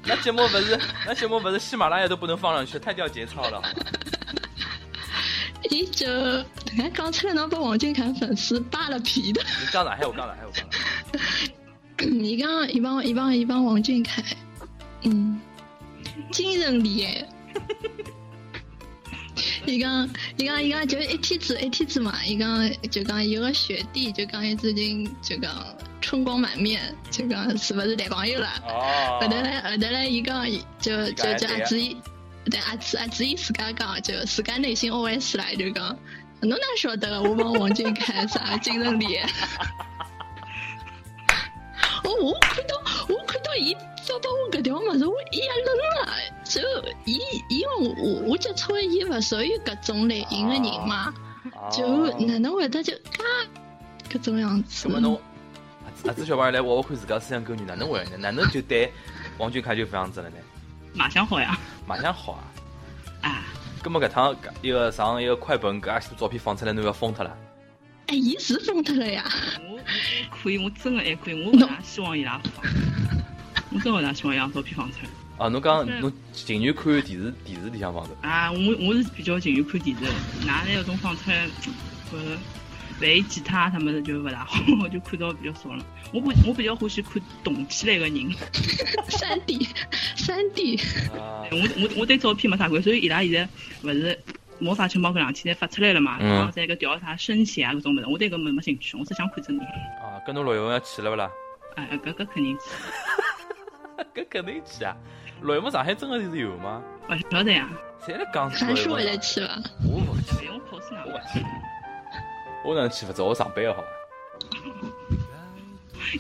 [0.05, 3.56] 那节目不是，那节目不是喜马拉雅都不能放上去，太掉节操了。
[3.61, 3.69] 好吗
[5.71, 6.07] 伊就
[6.79, 9.43] 哎讲出来， 能把王俊凯粉丝扒了皮的。
[9.61, 10.05] 你讲哪海？
[10.07, 10.47] 我讲哪海？
[10.47, 10.73] 我讲哪
[11.19, 11.51] 海？
[12.23, 14.23] 伊讲伊帮伊帮一帮王俊凯，
[15.03, 15.41] 嗯，
[16.31, 17.29] 精神恋爱。
[19.67, 25.53] 伊讲伊讲伊讲就一天子一天子嘛，伊讲就讲有个学弟就讲伊最近就讲
[26.01, 28.49] 春光满面，就讲是不是谈朋友了？
[28.69, 30.47] 哦后头来后头来伊讲
[30.79, 31.97] 就就就阿子伊，
[32.51, 35.97] 对阿子阿子伊自家讲就自家内心 OS 来就讲，
[36.41, 39.31] 侬哪晓得我帮王俊凯啥精神恋爱？
[42.05, 42.77] 我我看到
[43.09, 46.17] 我看到伊发拨我搿条物事，我一下愣了。
[46.45, 46.61] 就
[47.05, 51.13] 伊因为我我接触的伊勿属于搿种类型的人嘛，
[51.73, 53.01] 就哦哪能会得就介
[54.09, 54.95] 搿种样子那？
[54.95, 55.21] 么侬
[56.05, 58.17] 阿子小朋友来活活看自家思想根源，哪能会呢？
[58.19, 58.93] 哪能就对
[59.39, 60.37] 王俊凯就这样子了呢？
[60.97, 62.43] 马相好呀，马相好啊！
[63.21, 63.45] 啊，
[63.83, 67.37] 葛么搿趟搿一个上一个快本搿阿些照片放出来，侬要疯脱了。
[68.07, 69.25] 哎，伊是疯脱了呀！
[69.61, 72.65] 我我我可以，我真的还可以，我勿大希望伊拉放，
[73.71, 75.45] 我真勿大希望伊拉照片放出来。
[75.45, 80.11] 啊，侬讲侬情愿看电视电视里向放的，啊，我我是比较情愿看电视的，
[80.47, 81.71] 哪那种放出来，觉
[82.13, 82.39] 着
[83.01, 85.85] 万一吉他什么的就勿大好，我就看到比较少了。
[86.13, 88.33] 我不我比较欢喜看动起来个人，
[89.09, 89.69] 三 D，
[90.17, 90.77] 三 D，
[91.13, 93.49] 啊，我我我对照片没啥关系，所以伊拉现在
[93.83, 94.19] 勿是
[94.59, 99.67] 魔法城堡搿两天侪发出来了嘛，嗯然后在搿调啥深浅啊搿种物事，我对搿没没兴趣，我只想看真人。
[99.67, 101.31] 啊，跟侬陆永要去了勿啦？
[101.77, 102.63] 哎，搿搿肯定去
[104.21, 104.97] 搿肯定去啊！
[105.43, 106.83] 陆永上海真的是有吗？
[107.11, 107.69] 勿晓得呀，
[108.05, 109.63] 谁来讲樊叔会陆永得去伐？
[109.85, 111.45] 我勿去，哎我考试哪我勿去。
[112.67, 113.25] 我哪能去勿着？
[113.25, 113.89] 我上班个好伐？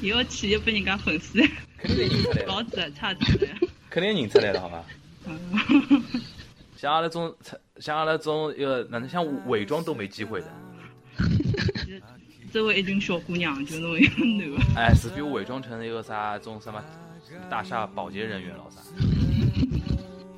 [0.01, 1.41] 伊要去又被人家粉丝
[1.79, 3.47] 肯定 认出来了，老子差子的。
[3.91, 4.85] 肯定认出来了，好伐？
[5.27, 6.03] 嗯
[6.77, 7.35] 像阿拉种，
[7.81, 10.47] 像阿拉种一个哪能像伪装都没机会的，
[12.53, 16.85] 周围一群小姑娘，就侬一个男的，哎，除非我伪装成一个啥种什么
[17.49, 18.83] 大厦保洁人员咯啥。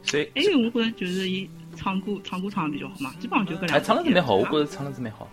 [0.04, 3.76] 所以，哎，我觉着就是伊唱歌唱歌唱的比较好嘛，基本上就搿两。
[3.76, 5.28] 哎，唱的是蛮好，我觉着唱的是蛮好。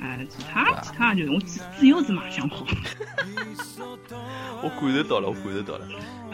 [0.00, 2.66] 哎，其他其他就是我只只有是马相好。
[4.62, 5.86] 我感受到了，我感受到了。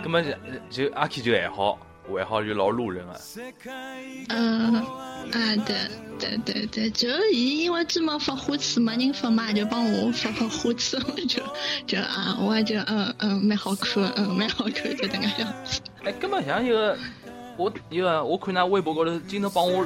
[0.03, 0.33] 葛么就
[0.71, 3.15] 就阿 K 就还好，我还好就老路人啊。
[4.29, 4.85] 嗯，啊，
[5.67, 5.77] 对
[6.19, 11.43] 对对对，就伊因为专门发花痴，没人发嘛，就帮我发发花痴，我就
[11.87, 15.81] 就啊，我也就嗯嗯蛮好看，嗯蛮好看，就这个样子。
[16.03, 16.97] 哎，根本像一个
[17.57, 19.85] 我一个我看那微博高头经常帮我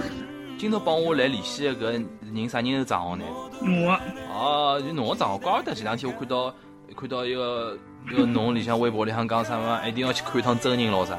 [0.59, 3.25] 经常帮我来联系的搿人啥人是账号呢？
[3.61, 4.01] 我
[4.33, 6.55] 哦，是侬个账号，怪不得前两天我看到
[6.97, 7.77] 看到一个
[8.11, 11.19] 一个侬里向微博里向讲啥嘛，一定要去看一趟真人咯啥，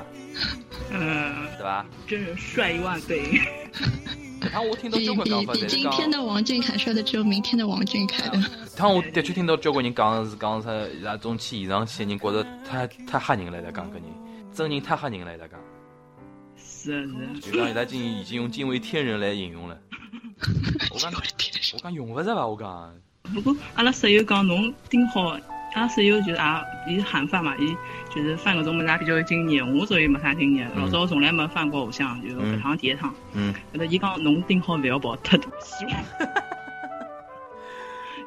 [0.91, 1.85] 嗯，对伐？
[2.07, 3.39] 真人帅一万倍。
[4.41, 8.37] 搿趟我听到交关讲法， 比今天的王俊凯帅的只有明天的王俊凯的。
[8.37, 14.03] 搿趟我的确听到交关人讲是讲啥伊拉中去现场去的人觉着太太吓人了，在讲搿人
[14.53, 15.59] 真人太吓人了，在讲，
[16.85, 19.75] 是啊是啊，就讲伊拉已经已经用惊为天人来形容了。
[20.93, 22.45] 我讲我讲用勿着伐？
[22.47, 22.93] 我讲。
[23.33, 25.29] 不过阿拉室友讲侬盯好，
[25.73, 27.75] 阿拉室友就是啊，伊是韩范嘛，伊
[28.13, 29.75] 就是翻搿种物事也比较有经验。
[29.75, 33.13] 我属于没啥经验，嗯老早从来没翻过偶像，就搿趟第一趟。
[33.33, 35.95] 嗯，后头伊讲侬盯好勿要抱太大希望。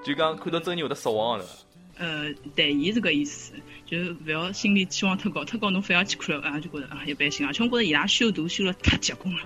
[0.04, 1.44] 就讲看到真人会得失望了。
[1.98, 3.52] 呃，对，伊是搿意思，
[3.90, 9.40] 就是勿要心理期望太高，太高侬非要去看了，啊就觉着啊一般性，而且我觉着伊拉修图修了太结棍了，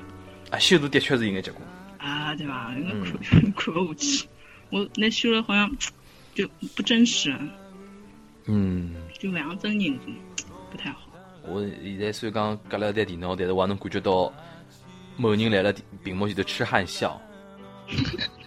[0.50, 1.62] 啊，修图的确是应该结棍。
[1.98, 2.74] 啊对伐？
[2.76, 4.26] 应该嗯看看勿下去，
[4.70, 5.70] 我那修了好像
[6.34, 7.32] 就不真实，
[8.46, 9.96] 嗯，就勿像真人，
[10.70, 11.08] 不太好。
[11.44, 14.32] 我现在虽然讲隔了台电脑，但是我还能感觉到
[15.16, 15.72] 某人来了
[16.02, 17.20] 屏幕前头痴汉笑。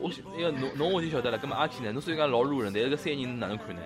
[0.00, 1.92] 我那个侬侬我就晓得了，葛么阿 K 呢？
[1.92, 3.82] 侬虽然讲老路人，但是个三人哪能看呢？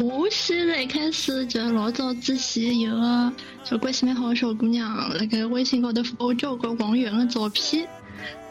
[0.00, 7.88] 我现在开始就老早之前有个就关系蛮好的小姑娘，辣盖微信高头发我交关王源的照片。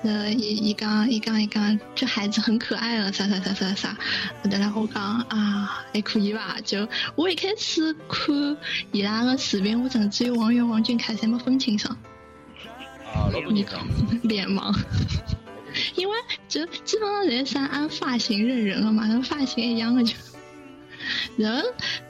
[0.03, 3.97] 呃，伊伊讲伊讲伊讲，这孩子很可爱了，啥啥啥啥啥。
[4.43, 6.57] 后来我讲啊，还可以吧。
[6.63, 8.57] 就我一开始看
[8.91, 11.97] 伊拉个视频，我甚至于王源、王俊凯侪没分清爽。
[13.13, 13.85] 啊，老多人讲，
[14.23, 14.73] 脸盲。
[15.95, 16.17] 因为
[16.47, 20.13] 就基本上侪是按发型认人了嘛，那发型一样的就。
[21.37, 21.61] 然后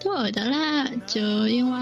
[0.04, 1.80] 到后头嘞，就因为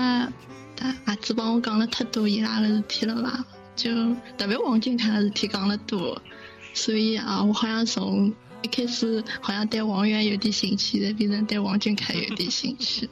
[0.75, 3.45] 他阿子帮我讲了太多伊拉的事体了吧。
[3.73, 3.89] 就
[4.37, 6.21] 特别王俊凯的事体讲了多，
[6.73, 8.31] 所以啊，我好像从
[8.61, 13.09] 一开始好像对王源有点兴趣，再变成对王俊凯有点兴趣，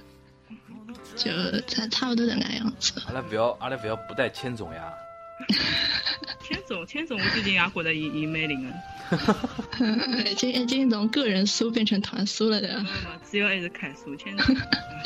[1.15, 2.93] 就差差不多这个样子。
[3.07, 4.93] 阿拉不要，阿拉不要不带千总呀。
[6.41, 10.29] 千总，千总，我最近也觉得伊伊蛮灵的。
[10.29, 12.83] 已经已经从个人书变成团书了的。
[13.29, 14.55] 只要还是看书，千总，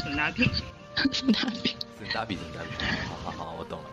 [0.03, 0.49] 沈大比，
[1.11, 3.85] 沈大比，沈大比，沈大比，好好好，我懂了。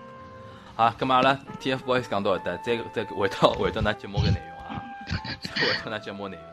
[0.75, 4.83] 好，咁阿拉 TFBOYS 讲到的，再再回到回到那节目的内容啊，
[5.57, 6.45] 回到那节目内容。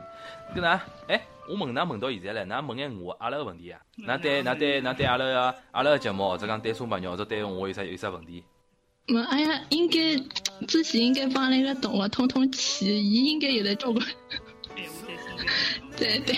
[0.56, 3.80] 跟㑚，哎，我问㑚问到现在了，㑚问眼我阿拉个问题啊？
[3.98, 8.44] 㑚对㑚对㑚对阿拉个阿拉个节目，或者讲对松白鸟，或者对我有啥有啥问题？
[9.08, 10.16] 没，哎呀，应该
[10.68, 14.00] 之前应该帮那个动物通通气，伊应该有在照顾。
[15.98, 16.38] 对对。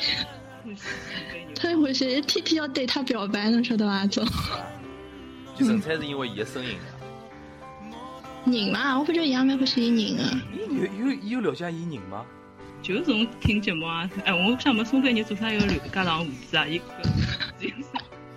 [1.55, 4.05] 他回去天天要对他表白，侬晓得伐？
[4.05, 4.25] 总。
[5.57, 6.77] 就纯粹是因为伊的声音。
[8.45, 10.23] 人嘛，我不觉得伊也蛮欢喜伊人的。
[10.69, 12.25] 有有有了解伊人吗？
[12.81, 16.65] 就是从听节目啊，哎，我想问松飞你做啥一个家长胡子啊？
[16.65, 16.79] 伊，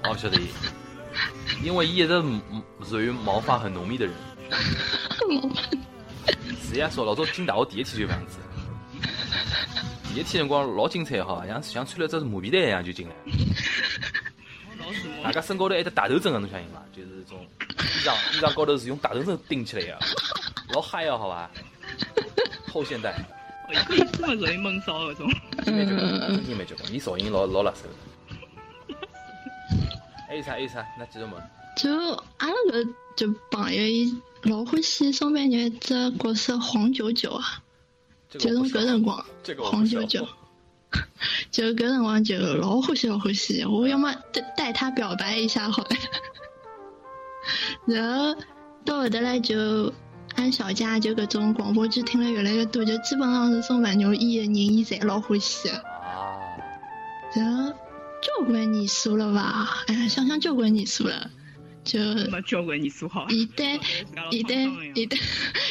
[0.02, 0.48] 哦，晓得伊，
[1.62, 2.22] 因为伊一直
[2.84, 4.14] 属于毛发很浓密的人。
[5.28, 5.62] 毛发。
[6.62, 8.38] 是呀，说老早进大学第一天就这样子。
[10.08, 13.14] 第一天辰光老精彩哈，像像穿了只马皮袋一样就进来。
[15.22, 16.82] 大家身高头还得大头针啊，侬相信伐？
[16.92, 17.46] 就是种
[17.78, 19.98] 衣裳衣裳高头是用大头针钉起来的，
[20.74, 21.50] 老嗨哦，好吧？
[22.72, 23.14] 后现代。
[23.86, 25.30] 可以这么容易闷骚那种。
[25.64, 27.88] 真没结棍，真没结棍，你噪音老老辣手。
[30.32, 30.52] 还有啥？
[30.52, 30.86] 还有啥？
[30.98, 31.32] 那继续问。
[31.76, 31.90] 就
[32.38, 32.82] 阿拉个
[33.14, 37.62] 就朋友伊老欢喜松板牛只角色黄九九啊，
[38.30, 39.22] 就从搿辰光
[39.62, 40.26] 黄九九。
[41.50, 45.90] 就搿辰光就老欢喜老欢喜，我要么带带他表白一下好了。
[47.84, 48.34] 然后
[48.86, 49.92] 到后头来就
[50.34, 55.68] 安小家就搿种广播剧听了越来越多，就基本上是宋凡牛演的人，伊侪老欢喜。
[55.68, 55.82] 啊。
[57.34, 57.72] 然后
[58.22, 59.68] 交关年数了吧？
[59.88, 61.30] 哎呀，想想交关年数了。
[61.84, 61.98] 就
[62.30, 63.26] 没交关年数好。
[63.28, 63.76] 伊对
[64.30, 65.18] 伊对伊对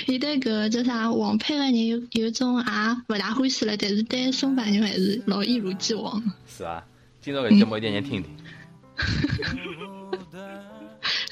[0.08, 2.64] 伊对搿叫啥王配的人有有种也
[3.08, 6.22] 勿大欢喜了，但是对松柏牛还是老一如既往。
[6.46, 6.84] 是啊，
[7.22, 8.26] 今朝搿节目一定要听听。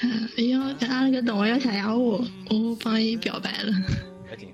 [0.38, 0.58] 哎呦，
[0.88, 3.72] 阿拉个动物要谢谢我，我帮伊表白了，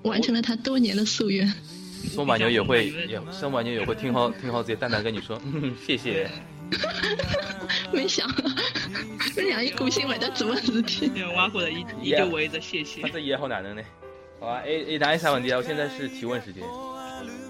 [0.03, 1.49] 完成了他多年的夙愿。
[2.09, 2.93] 松板牛也会，
[3.31, 5.41] 松板牛也会听好听好，直接淡淡跟你说，
[5.85, 6.29] 谢谢。
[7.91, 11.11] 没想， 到两一股性会得做事体。
[11.15, 13.01] 我觉着伊伊就围着谢谢。
[13.01, 13.81] 他这也好哪能呢？
[14.39, 15.57] 好啊，哎哎，哪有啥问题啊？
[15.57, 16.63] 我现在是提问时间。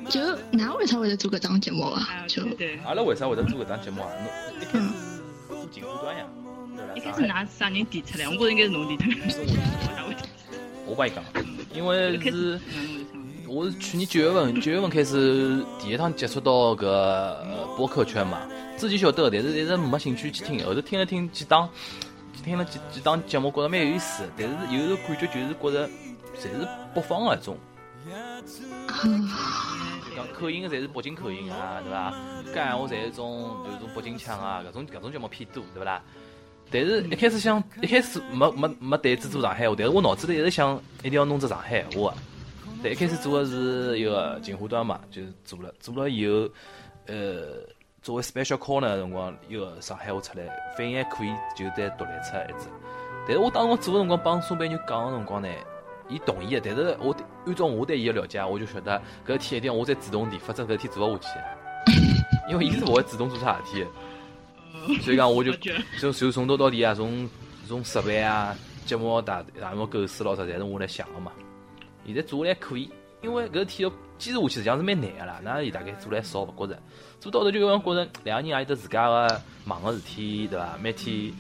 [0.10, 2.08] 就哪为啥会得做搿档节目啊？
[2.28, 2.44] 就
[2.86, 4.10] 阿拉为啥会得做搿档节目啊？
[4.22, 4.86] 侬一开始
[5.50, 6.26] 做进步端呀，
[6.96, 8.26] 一开始拿啥人提出来？
[8.30, 9.18] 我觉着应该是侬提出来。
[10.86, 11.24] 我帮你讲，
[11.74, 12.60] 因为是。
[13.48, 17.46] 我是去年九月份，九月份开始第一趟接触到个
[17.78, 18.42] 播客圈嘛，
[18.78, 20.64] 之前晓得，但是一直没兴趣去听。
[20.66, 21.70] 后头听了听几档，
[22.44, 24.24] 听了几几档节目，觉着蛮有意思。
[24.38, 25.88] 但是有一个感觉就是觉着，
[26.38, 27.58] 侪是北方个一种，
[30.16, 32.14] 讲口音侪是北京口音啊，对伐？
[32.54, 36.02] 讲话侪是种就种北京腔啊，搿种搿种节目偏多，对勿啦？
[36.70, 42.14] 但是一开始想，一开始没没没胆子做上海话，但是我脑子里一直想，一定要弄只上海话。
[42.82, 46.50] 对，一开始做的是一个进化端嘛，就是做了，做了以后，
[47.08, 47.60] 呃，
[48.02, 50.48] 作为 special corner 辰光，一个上海话出来，
[50.78, 52.68] 反应还可以，就再独立出一只。
[53.26, 55.50] 但是我当时做的辰光，帮宋白牛讲的辰光呢，
[56.10, 57.16] 伊同意的，但是我
[57.46, 61.40] 按照我对伊的了解，我就晓得搿天一定要我再主动点，否则搿天做勿下去。
[62.52, 65.52] 因为伊是勿会主动做啥事体的，所以讲我就
[66.00, 67.30] 就就从头到底啊，从
[67.68, 68.56] 从设备啊、
[68.86, 71.32] 节目大大幕构思咯啥，侪是我来想的嘛。
[72.08, 72.90] 现在做来还可以，
[73.22, 75.40] 因为搿体要坚持下去，实际上是蛮难个啦。
[75.44, 76.82] 那伊大概做来少勿觉着，
[77.20, 80.76] 做到头就讲觉着两个人也有得自家个忙个事体，对伐？
[80.82, 81.32] 每天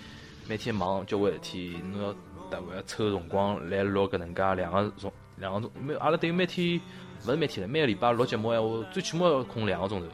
[0.47, 2.13] 每天忙交关事体，侬要
[2.51, 6.79] 大概要抽辰光来录搿能介两个钟两个钟，每阿拉等于每天
[7.25, 10.07] 勿是每天了，每个礼拜录节目闲话，最起码要空两个钟头，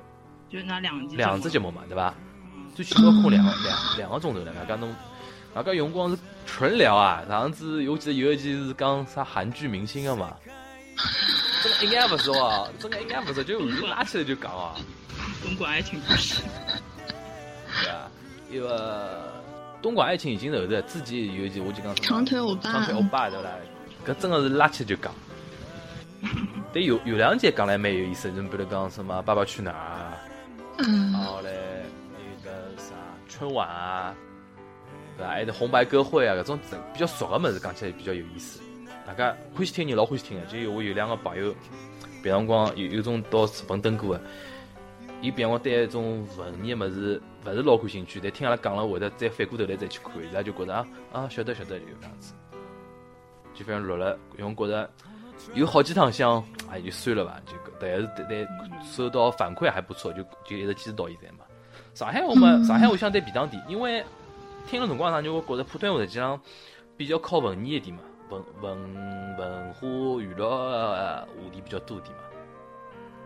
[0.49, 2.14] 就是那两两只节目嘛，对伐？
[2.76, 4.93] 最起码要空两个两两个钟头了，外加侬，
[5.56, 7.24] 外加用光是纯聊啊。
[7.28, 10.36] 上次我记得有一期是讲啥韩剧明星的嘛，
[11.64, 14.76] 真的一眼勿熟啊，真的一眼勿熟，就拉起来就讲啊，
[15.43, 16.41] 东莞爱情故事，
[17.82, 18.10] 对啊？
[18.49, 19.32] 一个
[19.82, 23.49] 东莞爱情已经后头自己有一集我就讲长腿欧巴长腿欧巴对伐？
[24.06, 25.14] 搿真个是拉起来就讲。
[26.74, 30.18] 但有有两集讲来蛮有意思，就比如讲什么《爸爸去哪儿》啊，
[30.78, 31.49] 嗯然，后嘞
[32.12, 32.93] 那个啥
[33.30, 34.16] 春晚啊，
[35.18, 35.30] 对伐？
[35.30, 36.59] 还有红白歌会啊，搿种
[36.93, 38.61] 比较熟个物事讲起来比较有意思。
[39.05, 41.53] 大家欢喜听人老欢喜听个，就我有两个朋友，
[42.22, 44.22] 别辰光有有种到日本登过个，
[45.22, 52.34] 伊别辰光对一种文艺个物事勿是老感兴趣，但听阿拉讲了会得再反过头来再去看，伊拉就觉着啊啊晓得晓得就搿样子，
[53.53, 54.89] 就反正录了，因为觉着
[55.53, 56.41] 有好几趟想，
[56.72, 61.39] 哎就算了吧，就搿但是但但收到反馈还不错，就就一直坚持到现在嘛。
[61.93, 64.01] 上海话嘛，上海话相对便当点，因为
[64.70, 66.39] 听了辰光上，就会觉着普通话实际上
[66.97, 69.88] 比较靠文艺一点嘛，文文文化
[70.22, 72.24] 娱乐呃话题比较多点嘛，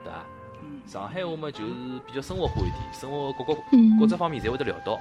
[0.04, 0.26] 对伐？
[0.64, 1.74] 嗯，上海话嘛就是
[2.08, 5.00] 比较生活化一点，生活各个嗯各只方面侪会得聊到。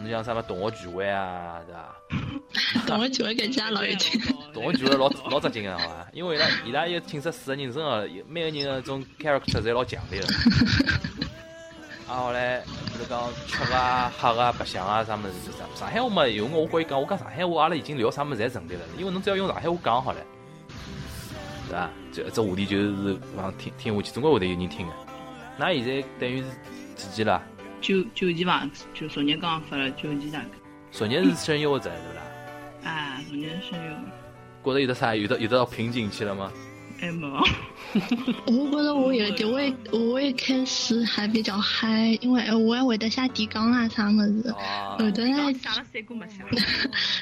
[0.00, 2.82] 侬像啥么同学聚会啊，对伐？
[2.88, 4.20] 同学聚会搿家老一点。
[4.52, 6.08] 同学聚会老老扎劲个，好伐？
[6.12, 10.26] 因为伊拉伊拉有寝室四个人，真个每个人个种 character 侪老强烈个。
[12.12, 15.64] 啊，后来比如讲吃啊、喝啊、白相啊啥物事，就啥。
[15.74, 20.18] 上海话嘛，有辰光我跟伊讲，我讲上海话，阿拉已经聊啥物事侪成立了，因为侬只要用上海话讲好了，
[21.70, 21.90] 对伐？
[22.12, 24.92] 这这话题就是往听听下去，总归会得有人听个。
[25.56, 26.46] 那现在等于是
[26.96, 27.40] 几期啦？
[27.80, 30.46] 九九级吧，就昨日刚刚发了九级大概。
[30.90, 32.90] 昨日是生日或者对勿啦？
[32.90, 33.92] 啊，昨日是有，
[34.62, 36.52] 觉得有得啥有得有得到瓶颈期了吗？
[37.02, 37.26] 还没。
[38.46, 46.44] 我觉得我有点，我一我一开始还比较嗨，因为我还会得写提纲啊啥么子，啊，后头呢，写了三个没写。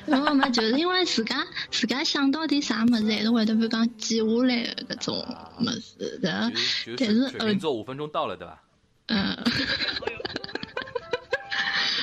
[0.04, 5.26] 然后嘛，就是因为自家自家想到点啥么子，还是会得比如讲记下来的搿种
[5.58, 6.52] 么子的，
[6.98, 8.62] 但是是水瓶座五分钟到了，对伐？
[9.06, 9.34] 嗯，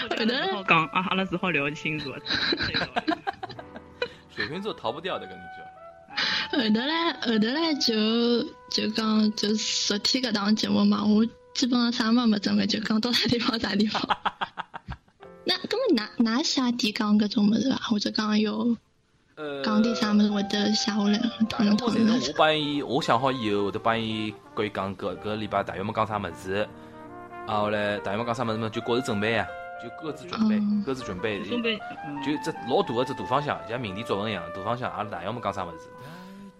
[0.09, 2.17] 后头好讲啊，阿拉只好聊星座。
[4.35, 5.63] 水瓶座逃不掉的，跟你说。
[6.57, 14.01] 后头嘞后头嘞就就讲就昨天搿档节目嘛，我基本上啥么没准备，就讲到啥地方啥地方。
[15.45, 17.75] 那根本哪哪写提纲搿种物事伐？
[17.77, 18.75] 或者讲有
[19.35, 26.67] 呃，讲点啥物事会得写下来，大讨论讨论我帮伊，我想好以后会得帮伊跟伊讲搿搿礼拜大约么讲啥物事，
[27.45, 29.45] 啊后来大约么讲啥物事嘛，就各自准备啊，
[29.81, 35.87] 就各自准备嗯，各自准备，准备，嗯就这老大个只大方向，像命题作文一样，大方向阿拉大约么讲啥物事。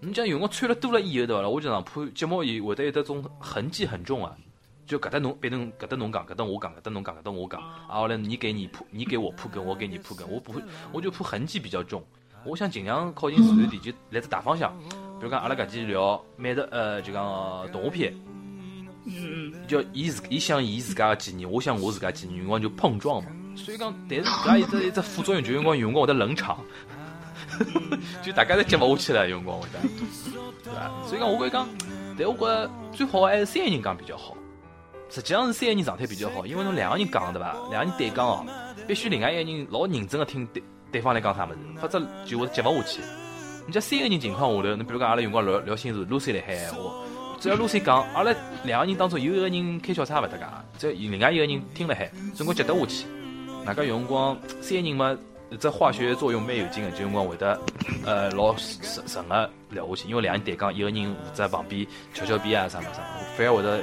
[0.00, 1.48] 侬讲有辰光穿了多了以后对伐啦？
[1.48, 4.36] 我就上怕节目也会得有得种痕迹很重啊。
[4.86, 12.02] 就搿搭侬变成搿搭侬讲，搿搭我讲，搿搭侬讲，搿搭我讲，啊后来你给你铺，你给我铺根，我给你铺根，我不会，我就怕痕迹比较重。
[12.44, 14.72] 我想尽量靠近自然点，就来只大方向。
[15.18, 18.14] 比如讲阿拉搿期聊美食，呃，就讲动画片，
[19.04, 23.30] 嗯嗯，就伊自伊想伊自家个纪念，我想我自家纪念，有辰光就碰撞嘛。
[23.56, 26.64] 所以讲，但是搿也有只一只副作用，就有辰光有辰光会得冷场，
[28.22, 29.78] 就大家侪接勿下去了，有辰光会得，
[30.64, 30.90] 对伐？
[31.06, 31.68] 所以讲，我会讲，
[32.18, 34.36] 但我觉着最好还是三个人讲比较好。
[35.10, 37.54] 实际上是三个人状态比较好，因为侬两个人讲对伐？
[37.70, 38.44] 两个人对讲哦，
[38.86, 43.00] 必须另外一个人老认真个听对对方来讲啥物事，否则就会接勿下去。
[43.66, 46.92] 你讲三个人情况下头，侬比如讲阿拉有辰光聊聊星座，Lucy 来海闲话，
[47.40, 48.34] 只要 Lucy 讲，阿拉
[48.64, 50.44] 两个人当中有一个人开小差勿搭界，
[50.78, 53.06] 只要另外一个人听了海，总归接得下去。
[53.66, 55.16] 外加有辰光三个人嘛，
[55.56, 57.58] 这化学作用蛮有劲个，就有辰光会得
[58.04, 63.00] 呃老顺顺个聊下去，因为两个人对讲，一个人负责旁边翘翘边啊啥物事，
[63.36, 63.80] 反而会得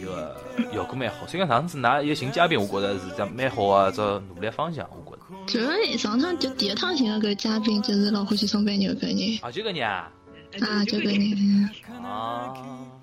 [0.00, 0.36] 有个
[0.72, 1.26] 效果蛮好。
[1.26, 4.00] 所以讲上次拿一个新嘉宾，我觉着是只蛮好个只
[4.32, 5.18] 努力方向，我觉着。
[5.46, 10.10] 主要上趟就第一趟寻个搿嘉宾就是老欢喜送饭牛搿人啊，就搿人啊，
[10.60, 11.70] 啊，就搿人。
[12.04, 12.54] 啊，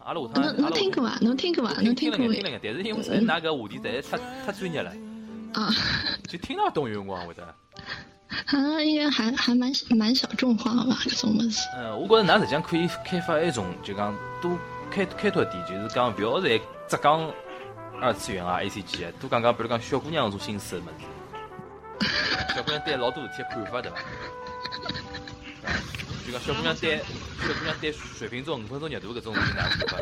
[0.03, 1.18] 阿拉下趟，侬侬听过伐？
[1.20, 1.82] 侬听过伐？
[1.82, 4.91] 侬听过眼听了眼，但是因为实在㑚搿话题实在太太专业了，
[5.53, 5.70] 啊？
[6.30, 7.43] 就听勿懂有辰光会得。
[8.47, 11.61] 好 像应该还还蛮蛮小众化吧，搿种物事。
[11.78, 14.57] 嗯，我觉着㑚实际上可以开发一种，就讲多
[14.91, 16.57] 开开拓点，就是讲勿要再
[16.88, 17.32] 只讲
[18.01, 22.05] 二次元啊、A C G 啊，多讲讲，比如讲小姑娘搿种心思个物事。
[22.55, 23.97] 小姑娘对老多事体个看法，对伐？
[26.26, 29.97] 就讲小姑娘对小姑娘对水瓶座五分钟热度搿种事体哪能看法？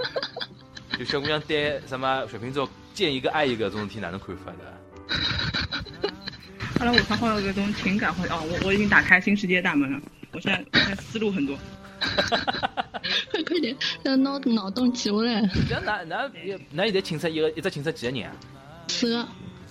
[0.98, 4.74] 就小姑娘对什么水瓶座见一个爱一个搿种事体哪能看法的？
[6.84, 10.02] 后来我才好有这种情感会哦，我我已经打开新世界大门了，
[10.34, 11.58] 我现在我现在思路很多。
[13.32, 13.74] 快 快点，
[14.04, 15.50] 让脑脑洞记下来。
[15.70, 16.30] 那那那
[16.72, 18.36] 那现在寝室一个一只寝室几个人啊？
[18.90, 19.20] 四个，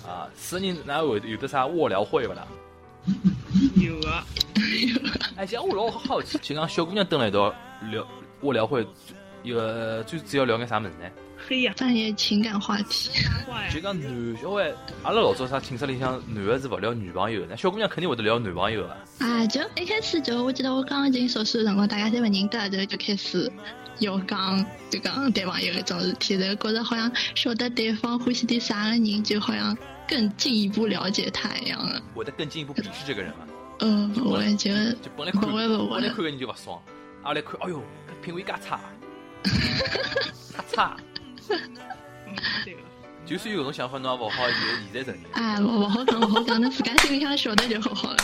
[0.08, 2.46] 啊，四个人，那有有的啥卧聊会不啦？
[3.76, 4.24] 有啊，
[5.36, 7.54] 哎，像我老好奇，就讲小姑娘蹲了一道
[7.90, 8.08] 聊
[8.40, 8.86] 卧聊会，
[9.42, 11.10] 一个最主要聊眼啥么子呢？
[11.46, 13.10] 黑呀，专业情感话题。
[13.72, 14.72] 就，讲男小孩，
[15.02, 18.96] 阿拉老早啥寝室里向男的是勿聊女朋友的，那小姑娘肯定会得聊男朋友啊。
[19.18, 23.50] 啊，就一开始就我记得我刚进宿舍的辰光，大家侪勿认得，就就开始
[23.98, 29.76] 要讲就讲谈朋友搿种事体，然后觉着好像晓得对方欢喜点啥个人，就好像
[30.08, 32.00] 更进一步了解他一样的。
[32.14, 33.46] 会得更进一步鄙视这个人嘛？
[33.80, 36.80] 呃，不会，就就本来看，不会不会本来看个人就勿爽，
[37.22, 37.82] 阿来看，哎哟，
[38.22, 38.80] 品味介差，
[39.42, 40.96] 太差。
[41.56, 42.80] 嗯对个，
[43.26, 44.56] 就算有搿种想法，侬也勿好现
[44.92, 45.32] 现在承认。
[45.32, 48.16] 啊，勿勿好讲，勿好讲，侬自家心里向晓得就好好了。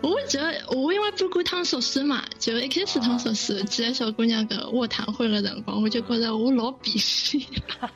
[0.00, 7.46] 我觉得我因为搬过趟宿舍嘛，就一开始趟宿舍几个小姑娘搿卧谈会个辰光，我就觉着我老鄙视伊
[7.80, 7.90] 拉，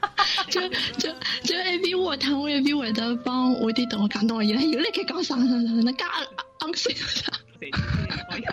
[0.50, 0.60] 就
[0.98, 5.48] 就就一边卧谈，我一边会得帮我弟同学讲，侬伊拉又来开讲啥啥啥，
[5.84, 6.04] 那介
[6.58, 7.32] 昂塞啥？
[7.60, 8.52] 对，好呀，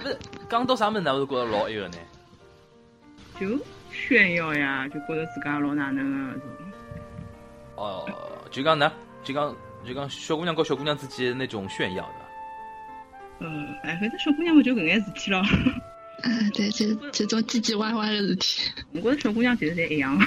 [0.00, 0.18] 勿是
[0.50, 1.96] 讲到啥物事，哪会觉着老埃个呢？
[3.40, 3.46] 就
[4.06, 6.50] 炫耀呀，就觉得自家老哪能个搿种。
[7.76, 8.08] 哦，
[8.50, 8.92] 就讲呢，
[9.24, 9.54] 就讲
[9.86, 12.14] 就讲小姑娘和小姑娘之间那种炫耀的。
[13.40, 15.42] 嗯，哎，反正小姑娘嘛就搿眼事体咯。
[16.24, 18.70] 嗯，对，就这种唧唧歪歪的事体。
[18.92, 20.18] 我觉着小姑娘其实侪一样。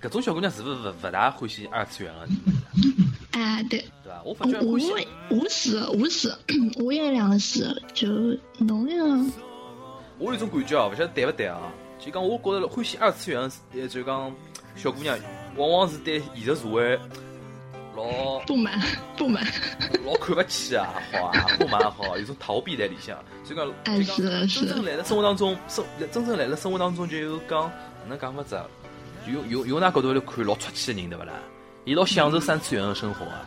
[0.00, 4.22] 搿种小姑娘是不是勿勿大欢喜二次元个，啊，对，对伐？
[4.24, 6.34] 我发觉我欢喜，我是我是
[6.82, 8.08] 我也两个是，就
[8.58, 9.30] 侬那个。
[10.18, 11.58] 我有种感觉哦，勿晓得对勿对啊？
[12.04, 14.34] 就讲我觉着欢喜二次元，呃，就讲
[14.74, 15.18] 小姑娘
[15.56, 16.98] 往往是对现实社会
[17.94, 18.80] 老不满
[19.18, 19.44] 不满，
[20.06, 23.16] 老看勿起啊，好啊，不满好，有种逃避在里向。
[23.44, 27.70] 所以讲，哎是的是的真正来了生活当中，生真正来了生活当中就有讲
[28.04, 28.58] 哪能讲法子
[29.26, 31.34] 用用用㑚角度来看，老出气的人对勿啦？
[31.84, 33.44] 伊老享受三次元的生活啊，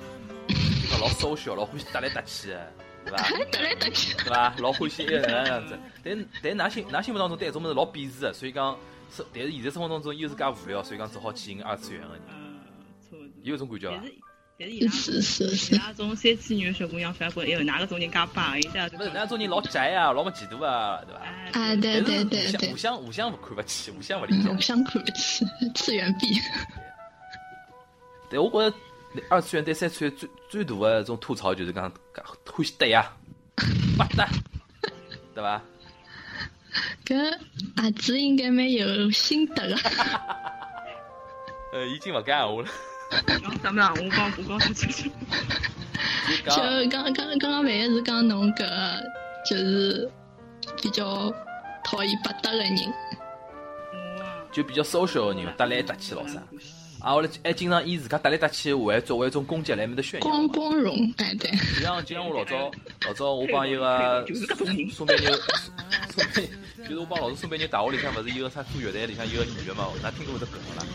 [1.02, 2.74] 老 social，老欢喜搭来搭去的，
[3.04, 3.24] 对伐？
[3.24, 4.16] 还得来得去。
[4.16, 4.54] 对伐？
[4.60, 5.78] 老欢喜一个能样子。
[6.04, 8.78] 但但㑚心㑚心目当中对搿种物事老鄙视的，所以讲，
[9.12, 12.60] 生但是现实生活当中又是介无聊，所以讲只好去寻二次元的人，嗯，
[13.10, 13.18] 错。
[13.44, 14.04] 有搿种感觉伐但？
[14.60, 21.22] 是是伊拉是是是伊拉种三次元的小姑娘反而觉得，哎哟，哪个种人介棒，伊拉就勿是，㑚种人老宅啊，老没前途啊，对伐？
[21.22, 24.62] 哎啊，对对对对互相互，相看勿起，互相勿理嗯，解互。
[24.62, 25.46] 相看不起，
[25.76, 26.28] 次元壁。
[28.30, 28.76] 对我觉着
[29.30, 33.12] 二次元对三次元最最大的这种吐槽就是讲讲欢喜搭呀，
[33.98, 34.28] 不搭，
[35.36, 35.62] 对伐？
[37.06, 37.38] 搿
[37.76, 39.78] 阿子应该蛮有心得的。
[41.72, 42.68] 呃，已经勿讲闲话了，
[43.62, 45.10] 咱们俩我帮我帮他解释。
[46.46, 46.52] 就
[46.90, 48.66] 刚刚刚刚万一是讲侬搿
[49.48, 50.10] 就是
[50.82, 51.32] 比较
[51.84, 52.76] 讨厌八搭的人，
[54.52, 56.42] 就比较 social 的人，搭来搭去老啥。
[57.04, 60.26] 啊，后来还经常以自家搭来搭去，还作为一种攻击来面搭炫耀。
[60.26, 62.72] 光光荣，哎对，就像就像我老早
[63.06, 65.30] 老早我帮一个就是搿种人宋贝牛，
[66.10, 66.50] 宋贝
[66.88, 70.86] 就是我帮老师宋贝牛大学里向勿是有个啥做乐队里向有个女的嘛，㑚听过搿只梗勿啦？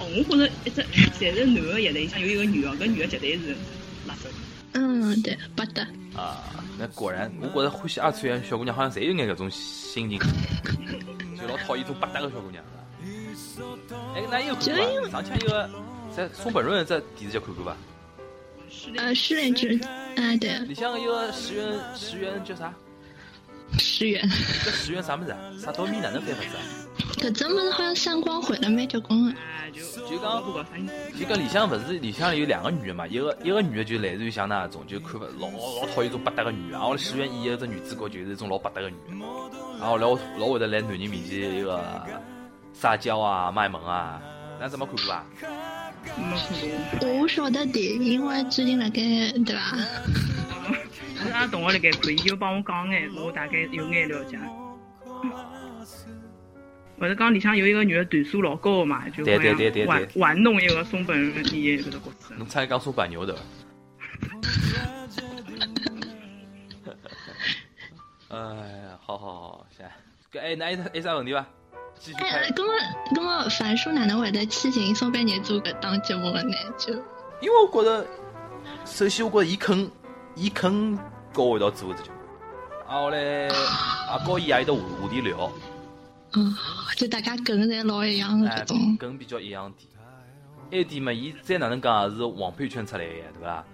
[0.00, 0.82] 哦，我觉着一只
[1.16, 3.54] 侪是男个乐队里向有一个女个，搿女个绝对是
[4.08, 4.26] 垃圾。
[4.74, 5.86] 嗯对，八搭。
[6.16, 6.42] 啊，
[6.76, 10.18] 那果然，我觉着欢喜二次元小姑娘好像侪有眼搿种心情，
[11.40, 12.64] 就老讨厌种八搭个小姑娘。
[14.14, 15.10] 哎，那有看过伐？
[15.10, 15.70] 上腔一个
[16.16, 17.76] 在松本润在电视剧看过伐？
[18.70, 19.68] 失恋呃，失恋之，
[20.16, 22.72] 啊对，里向一个石原石原叫啥？
[23.78, 24.22] 石原，
[24.64, 25.38] 这石原啥么子啊？
[25.58, 26.62] 啥刀米哪能翻法子啊？
[27.18, 29.32] 搿只物事好像三光毁了蛮结棍的。
[29.32, 30.68] 哎，就就讲不搞啥，
[31.18, 39.26] 就讲里向勿是里向有两个女的嘛，一个一个女的就类似于像那种就看勿老老讨厌种八搭个女的，然后石原演的这女主角就是一种老八搭个女的，
[39.78, 41.78] 然后老老会得来男人面前一个
[42.72, 44.20] 撒娇啊卖萌啊，
[44.60, 45.24] 那怎么看过啊？
[46.16, 47.08] 没看过。
[47.20, 49.00] 我晓得的，因为最近辣盖
[49.44, 49.76] 对伐？
[51.22, 54.38] 是阿拉同学辣盖看，伊就帮我讲眼，我大概有眼了解。
[56.98, 62.34] 勿是讲里向有一个女的段数老高的嘛，就对对对对对玩玩弄一个松本润演搿个角色。
[62.36, 63.36] 侬差点讲松板牛的。
[68.28, 69.86] 哎呀，好好好，行。
[70.32, 71.44] 搿哎，那还有还啥问题伐？
[72.04, 72.72] 继续哎开，，咁么
[73.14, 76.54] 咁么，樊叔哪能会得去寻松板年做搿档节目的呢？
[76.76, 76.92] 就
[77.40, 78.04] 因为我觉得，
[78.84, 79.90] 首先我觉着伊肯，
[80.34, 80.98] 伊肯
[81.32, 82.16] 跟我一道做搿只节目，
[82.88, 83.48] 啊后来也
[84.26, 85.52] 跟伊也有得话话题聊，
[86.34, 86.56] 嗯，
[86.96, 89.88] 就大家梗侪老一样的哎搿种，，跟比较一样点。
[90.72, 93.64] 还有点嘛，伊再哪能讲也是黄配圈出来的，对伐？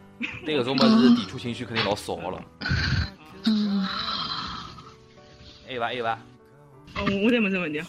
[0.44, 2.42] 对搿种物事抵触情绪肯定老少个了。
[3.44, 3.86] 嗯，
[5.66, 5.86] 还有伐？
[5.86, 6.18] 还有伐？
[6.96, 7.86] 哦，我我再问这问题啊。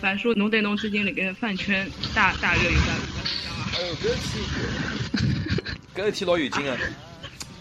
[0.00, 2.96] 反叔，侬对侬最近辣盖饭圈大大热有啥感
[3.42, 3.70] 想啊？
[3.74, 5.62] 哦，搿事体，
[5.94, 6.78] 搿事体老有劲个。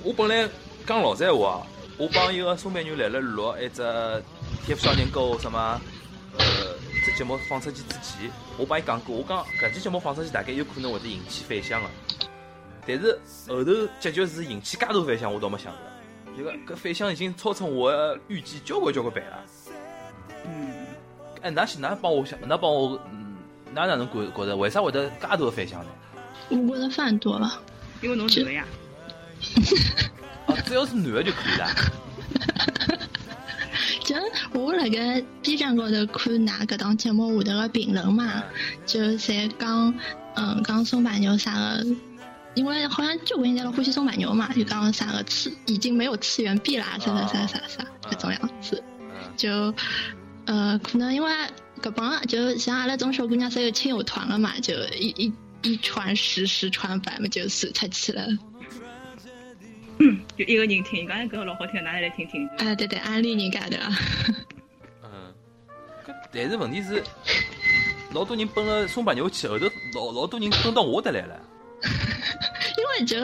[0.03, 0.49] 我本来
[0.86, 1.67] 讲老实话啊，
[1.97, 3.82] 我帮一个松板牛来了录一只
[4.67, 5.80] TF 少年购什么，
[6.38, 6.43] 呃，
[7.05, 11.89] 这节目放出去之前，我帮伊讲过，我讲搿期节目放出去大概有可能会得引起反响个。
[12.86, 13.17] 但是
[13.47, 13.71] 后头
[14.01, 15.80] 结局是引起介大反响，我倒没想到。
[16.36, 19.41] 这个搿反响已经超出我的预计交关交关倍了。
[21.44, 23.36] 嗯，哎，㑚是㑚帮我想，㑚帮我，嗯，
[23.76, 25.91] 㑚哪能觉觉着为啥会得介大的反响呢？
[26.50, 27.60] 我觉得饭多了。
[28.02, 28.66] 因为侬男的呀。
[30.48, 31.68] 哦， 只要是男的就可以了。
[34.04, 34.16] 就
[34.60, 38.44] 我辣盖 B 站高头看㑚搿档节目下头个评论嘛，
[38.86, 39.94] 就侪讲，
[40.36, 41.86] 嗯，讲松板牛啥个，
[42.56, 48.84] 因为好像交关人侪老欢喜松板牛嘛，就讲啥个次已经没有次元壁啦，啥啥啥啥啥搿种样子。
[49.00, 49.74] 嗯就
[50.46, 51.32] 呃，可能因为
[51.82, 58.28] 搿帮就像阿拉种小姑娘侪有亲友团了嘛，就一一一传十，十传百嘛，就传出去了。
[60.00, 62.48] 嗯就一个人听，刚才搿个老好听，㑚来听听。
[62.58, 63.88] 哎，对对，安利人家对伐？
[65.04, 65.34] 嗯，
[66.06, 67.02] 搿但是问题是，
[68.12, 71.39] 老多人奔了松柏牛去，后头老老多人奔到我搭来了。
[72.78, 73.18] 因为就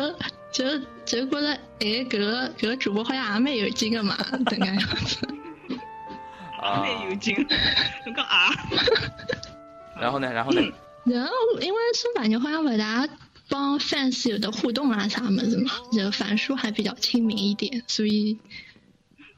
[0.51, 4.15] 就就觉得，哎，搿个搿个主播好像也蛮有劲个嘛，
[4.45, 5.17] 等个样子。
[6.61, 7.35] 啊蛮有劲，
[8.05, 8.49] 侬讲啊？
[9.99, 10.61] 然后呢，然后呢？
[11.05, 11.31] 然后
[11.61, 13.07] 因为松柏牛好像勿大
[13.47, 18.37] 帮 fans 有的互动啊啥么子嘛，就樊叔还比较亲民一点，所以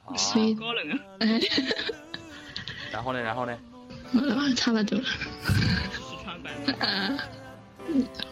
[0.05, 1.39] 啊所以高冷啊，哎，
[2.91, 3.57] 然后呢，然后呢？
[4.13, 5.05] 嗯差不多，了。
[5.45, 6.51] 四川版。
[6.79, 7.17] 呃，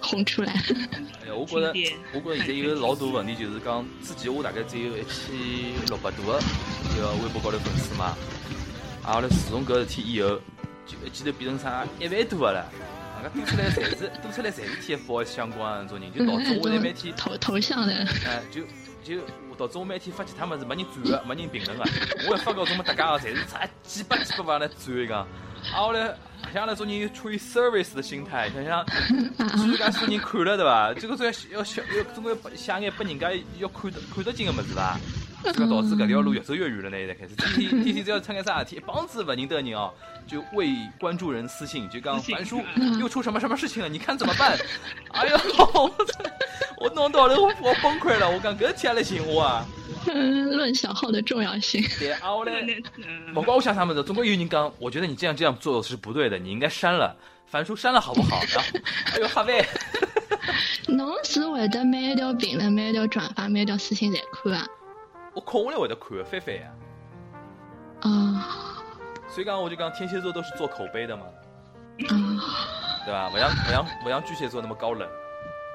[0.01, 0.51] 红出来。
[0.51, 1.69] 哎呀，我觉得，
[2.13, 6.39] 我觉得现在有个老大问题就是讲，之前我大概只有一千六百多个
[6.93, 8.13] 这个微博高头粉丝嘛，
[9.03, 10.39] 啊，后来自从搿事体以后，
[10.85, 12.65] 就一记头变成啥一万多个了。
[13.15, 17.93] 啊，搿多出来侪是多出来侪是 TFBOYS 相关的那种人，就导致我在每天头头像的，
[18.25, 18.61] 哎，就
[19.03, 19.21] 就
[19.57, 21.83] 导致我每天发其他物事没人转个，没人评论个。
[22.29, 25.19] 我一发搿种么搭界个，侪是差几百几百万来转一讲。
[25.19, 25.27] 啊，
[25.73, 26.15] 后来
[26.53, 30.93] 像那种人有出于 service 的心态，想想居然介许多人看了对伐？
[30.93, 34.97] 这个总要要小要总归要写眼拨人家要看得看得进个物事伐？
[35.43, 36.97] 这个导致搿条路越走越远了呢。
[36.97, 39.91] 现在开始天天天天只要出眼啥事体，一帮子勿认得个人哦，
[40.27, 40.69] 就为
[40.99, 42.61] 关注人私信，就讲樊叔
[42.99, 44.57] 又出什么什么事情了，你看怎么办？
[45.13, 45.37] 哎呦，
[45.73, 45.91] 我
[46.77, 49.65] 我弄到了我我崩溃了，我讲搿事体还来寻我啊！
[50.07, 51.83] 嗯，论小号的重要性。
[51.99, 57.15] 对啊，后来那嗯不，管我想啥么子，总归有人讲，我觉得你这样这样做是不对的，你应该删了。
[57.47, 58.39] 樊叔删了好不好？
[58.53, 58.69] 然后，
[59.15, 59.65] 哎呦，哈喂，
[60.87, 64.67] 侬是会得每一条评论、每一条转发、每一条私信侪看啊？
[65.39, 66.63] 我空下来会得看翻翻呀。
[68.01, 68.83] 啊
[69.29, 71.23] 所以讲，我就讲天蝎座都是做口碑的嘛，
[72.09, 73.05] 啊！
[73.05, 73.29] 对吧？
[73.31, 75.07] 不像不像不像巨蟹座那么高冷。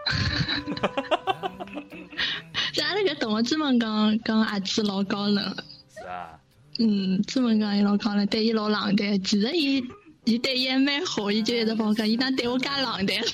[2.75, 5.43] 这阿拉搿同学专门讲讲阿子老高冷，
[5.89, 6.39] 是啊，
[6.79, 9.23] 嗯，专门讲伊老高冷，对伊老冷淡。
[9.23, 9.83] 其实伊
[10.25, 13.27] 伊对伊还蛮好，伊就一直帮我讲，伊哪对我介冷淡了？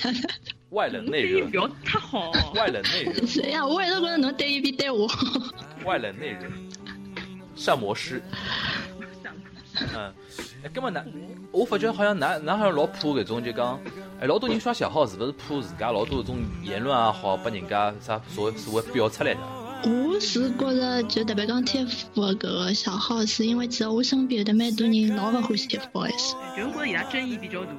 [0.71, 2.31] 外冷内热不，要太好。
[2.55, 5.17] 外冷内热， 是呀，我一直觉得侬对伊比对我好。
[5.85, 6.49] 外冷内热，
[7.55, 8.23] 上魔师。
[9.95, 10.13] 嗯，
[10.63, 11.03] 哎，根本㑚，
[11.53, 13.81] 我发觉好像男男好像老怕搿种就讲，
[14.21, 19.41] 哎，老多人刷小号是勿是怕自家老多搿种言论也好，拨人家啥所谓所谓表出来的？
[19.83, 26.35] 我是觉着，就特别讲 TF 搿个小号，是因为其实我身边有得蛮多人老勿欢喜 TFBOYS。
[26.55, 27.71] 就是觉着伊拉争议比较大。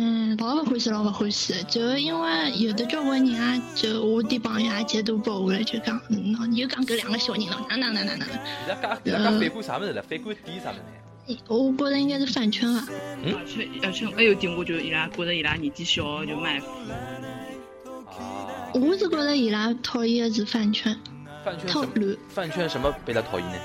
[0.00, 8.28] 嗯，老勿欢喜，老勿欢喜，就因为有的交关人啊，就我点朋友也截图拨我了，就讲，嗯，你又讲搿两个小人了，哪哪哪哪哪能？
[8.28, 10.00] 伊拉讲伊拉讲反感啥物事了？
[10.02, 11.38] 反感点啥物事呢？
[11.48, 12.86] 我觉着应该是饭圈啊。
[13.24, 16.68] 而且而且还有点，我就伊拉觉得伊拉年纪小就卖腐。
[18.06, 20.96] 啊，我是觉着伊拉讨厌的是饭圈，
[21.44, 21.66] 饭圈？
[21.66, 22.16] 太乱。
[22.28, 23.56] 饭圈什么被他讨厌呢？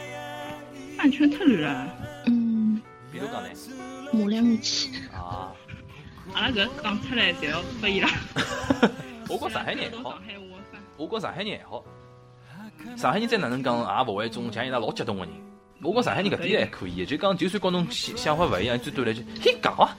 [0.97, 1.88] 饭圈太乱了。
[2.25, 2.81] 嗯，
[3.11, 3.49] 比如讲呢？
[4.11, 4.89] 马来木气。
[5.13, 5.22] 啊，
[6.34, 8.09] 阿拉搿讲出来，侪要拨伊拉。
[9.29, 10.19] 我觉上海人还好。
[10.97, 11.84] 我觉上海人还好。
[12.97, 15.34] 上海人再哪能讲，也勿会种像伊拉老激动个人。
[15.81, 19.95] 我觉上海人搿点还可以，就讲就算跟侬想想法勿一样，最多来句嘿讲啊，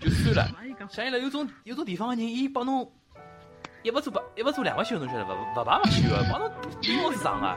[0.00, 0.50] 就算了。
[0.90, 2.90] 像伊拉有种有种地方个人，伊帮侬
[3.82, 5.38] 一勿做八一勿做两个休，侬晓得勿？
[5.56, 6.50] 勿排勿休个，帮侬
[6.80, 7.56] 比我长啊。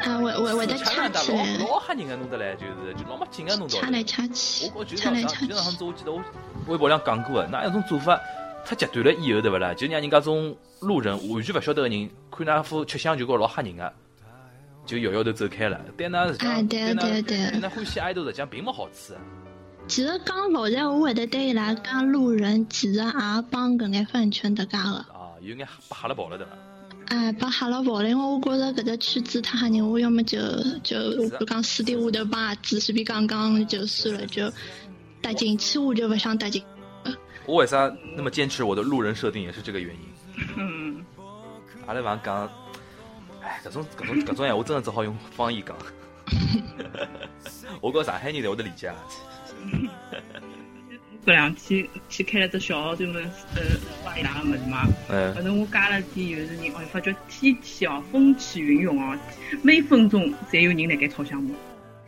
[0.00, 3.90] 啊，会会会得掐掐烂的起来，老老吓人个弄得来，就是就老没劲个弄到掐。
[3.90, 5.64] 来掐去我，觉掐来掐就上前两去。
[5.64, 6.22] 趟子，我记得我
[6.68, 8.18] 微博上讲过个，那一种做法
[8.64, 9.74] 太极端了以后，对勿啦？
[9.74, 13.92] 就让人家种路人完全勿晓得个人，看那副吃相就觉老吓人个。
[14.86, 15.78] 就摇摇头走开了。
[15.98, 19.20] 对㑚实际上，哎对㑚对对对㑚欢喜爱豆实际上并没好处啊。
[19.86, 23.12] 其实讲老实闲话，我会得对伊拉讲路人，其实也
[23.50, 25.04] 帮搿眼饭圈搭界个。
[25.40, 26.52] 有眼被吓了跑了对伐？
[27.06, 30.38] 哎，把吓了跑了，因为我觉着搿只圈子太吓人，我要么就
[30.82, 30.98] 就
[31.38, 34.52] 我讲私底下头帮阿子随便讲讲就算了，就
[35.22, 36.62] 搭进去我就勿想搭进。
[37.46, 40.00] 我为啥那么坚持我的路人设定，也是这个原因。
[40.56, 41.02] 嗯，
[41.86, 42.50] 阿拉勿讲，
[43.42, 45.74] 哎，搿种搿种搿种闲话真的只好用方言讲。
[47.80, 48.92] 我觉上海人侪会得理解。
[51.28, 53.22] 搿两天去开了只小号专门
[53.54, 53.60] 呃
[54.02, 54.86] 发伊拉个物事嘛。
[55.10, 59.14] 嗯反，正我加了点就是人，哦，发觉天气哦风起云涌哦，
[59.62, 61.54] 每分钟侪有人辣盖炒项目。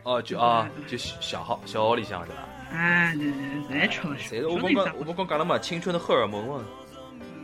[0.04, 2.48] 哦，就啊，就小号小号里向对伐？
[2.74, 6.64] 哎，对对对，侪炒侪是我刚刚我们刚讲了嘛，青春的荷尔蒙嘛，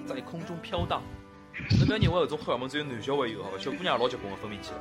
[0.06, 1.02] 在空中飘荡。
[1.78, 3.58] 侬不要认为搿种荷尔蒙只有男小孩有，好伐？
[3.58, 4.78] 小姑娘老结棍个分泌起来。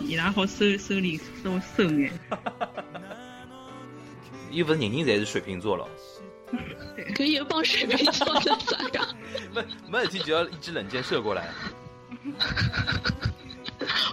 [0.00, 2.10] 伊拉好收收敛收收眼。
[4.50, 5.88] 又勿是人人侪是水瓶座了，
[7.14, 9.06] 搿有帮水瓶座的咋样？
[9.54, 11.48] 没没事体就要一支冷箭射过来。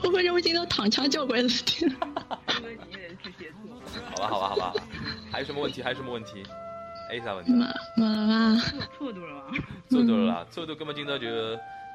[0.04, 1.86] 我感觉我今天躺枪交关事体。
[4.16, 4.74] 好吧，好吧，好吧。
[5.32, 5.84] 还有什么问题？
[5.84, 6.44] 还有什么问题？
[7.10, 7.52] 还有啥问题？
[7.52, 7.66] 没
[7.96, 8.62] 没了吧？
[8.98, 9.52] 错多了吧？
[9.90, 11.28] 错多了啦，错多根本今朝就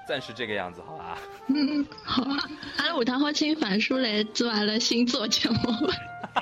[0.06, 1.18] 暂时这个样子，好吧？
[1.48, 2.36] 嗯，好啊。
[2.78, 5.94] 阿拉下趟好请樊叔来做阿拉星座节目吧。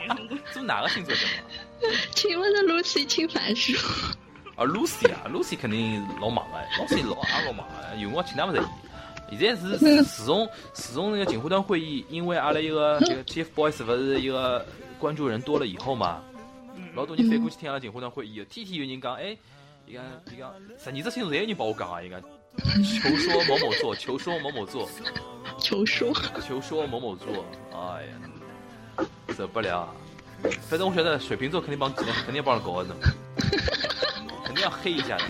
[0.53, 1.52] 做哪个星座节目啊？
[2.15, 3.73] 请问是 Lucy 请樊叔？
[4.57, 8.63] 啊，Lucy 啊，Lucy 肯定老忙的，Lucy 老也老忙的，有辰光请他们在。
[9.39, 14.65] 现在是自从自从那个锦湖端会议，因为阿拉一个 这个 TFBOYS 不是一个
[14.99, 16.23] 关注人多了以后嘛，
[16.95, 19.35] 老多人翻过去听阿拉锦湖端会议，天天有人讲，哎，
[19.87, 22.21] 伊讲伊讲十二只星座侪有人帮我讲啊，伊讲
[23.01, 24.87] 求说某某座，求说某某座，
[25.59, 26.13] 求说。
[26.47, 27.27] 求说某某座，
[27.73, 29.95] 哎呀，受不了啊！
[30.69, 32.95] 反正我晓得水瓶座肯定帮肯定要帮人搞的，
[34.45, 35.25] 肯定要黑一下的。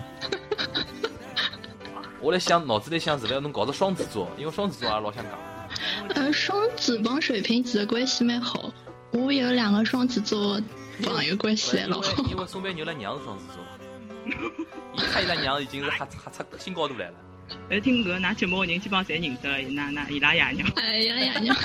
[2.21, 5.33] 我在想，脑子里想是不是要侬搞个双子座，因为双子座也老想讲。
[6.15, 8.73] 呃，双子帮水瓶其实关系蛮好。
[9.11, 10.61] 我有两个双子座
[11.03, 12.31] 朋友关系还老好因为。
[12.31, 13.63] 因为宋白牛拉娘是双子座，
[14.95, 17.15] 伊他伊拉娘已经是吓吓出新高度来了。
[17.71, 20.69] 而听搿㑚节目个人基本上侪认得㑚㑚伊拉爷娘。
[20.77, 21.57] 哎呀呀呀！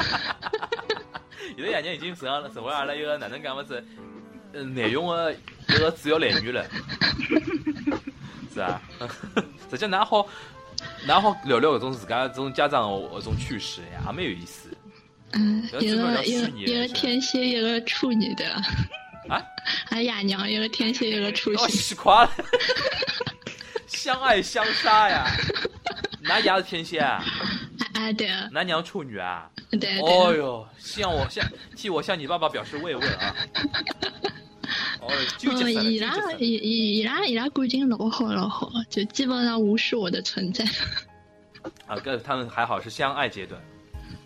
[1.55, 3.83] 现在爷娘已经成了成为阿拉一个哪能讲么子，
[4.53, 6.65] 呃，内容的一个主要来源了，
[8.53, 8.81] 是啊。
[9.69, 10.27] 实际上，㑚好，
[11.07, 14.69] 㑚好聊聊搿种自家这种家长搿种趣事呀，也蛮有意思。
[15.33, 18.45] 嗯，一个一个一个天蝎，一个处女的。
[19.27, 19.43] 啊？
[19.89, 21.67] 还爷娘，一个天蝎，一个处女哦，。
[21.67, 22.31] 死垮了，
[23.87, 25.25] 相爱相杀呀！
[26.27, 27.23] 㑚爷是天蝎啊，
[27.93, 29.49] 哎哎，对㑚娘处女啊。
[29.71, 29.99] 对对。
[29.99, 33.35] 哦哟，向我向替我向你爸爸表示慰问啊！
[35.01, 35.07] 哦，
[35.37, 40.65] 纠结嗯，死了，伊拉伊伊伊拉伊拉感情老好老好，就基本上无视我的存在。
[41.85, 43.61] 啊，跟他们还好是相爱阶段，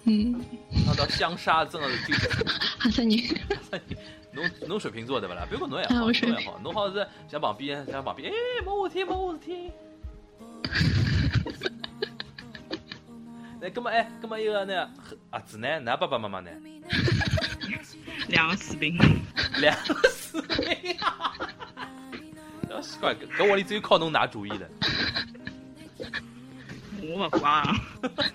[0.05, 0.39] 嗯，
[0.85, 2.51] 那到相杀真的是纠结死了。
[2.79, 3.19] 哈森人。
[4.33, 5.45] 侬侬水瓶座对不啦？
[5.49, 8.35] 别个侬也啊好，侬也好，侬好是想旁边想旁边，哎，
[8.65, 9.71] 没事体，没事体。
[13.61, 14.89] 那葛么哎，葛么一个那
[15.29, 15.67] 阿子呢？
[15.67, 16.49] 㑚爸爸妈妈呢？
[18.27, 18.97] 两个士兵，
[19.59, 21.31] 两个士兵啊！
[22.69, 24.67] 要习惯，搿屋里只有靠侬拿主意了。
[27.03, 27.75] 我勿怪啊。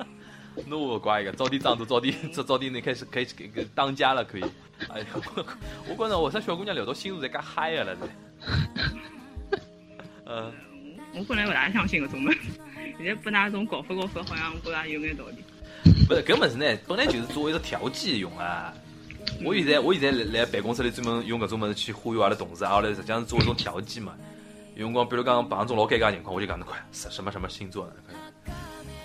[0.66, 4.45] 侬勿怪一个，早点长大，早点早早点，你开始开始给给当家了，可以。
[4.89, 5.47] 哎呀，我
[5.89, 8.01] 我觉着我啥小姑娘聊到星座侪介嗨个了是？
[10.24, 10.53] 呃，
[11.14, 12.39] 我本来勿大相信搿种物事，
[12.99, 15.45] 现在拨㑚种搞法搞法，好像我觉着有眼道理。
[16.09, 18.73] 勿是搿物事呢，本来就是作为一个调剂用啊。
[19.45, 24.15] 我现在我现在来来办公室里专门用搿种物事去忽悠阿拉同事，阿拉实际上是作为一种调剂嘛。
[24.75, 28.15] 有辰光，比如讲碰上种老尴尬情况，我就讲侬快什什么什么星座的，快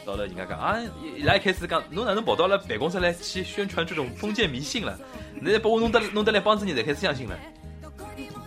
[0.06, 4.98] 到了人家讲啊，伊伊拉一开始讲侬哪能跑到了办公室来去宣传这种封建迷信了？
[5.36, 7.38] 现在把我弄得弄得来帮子人才开始相信了。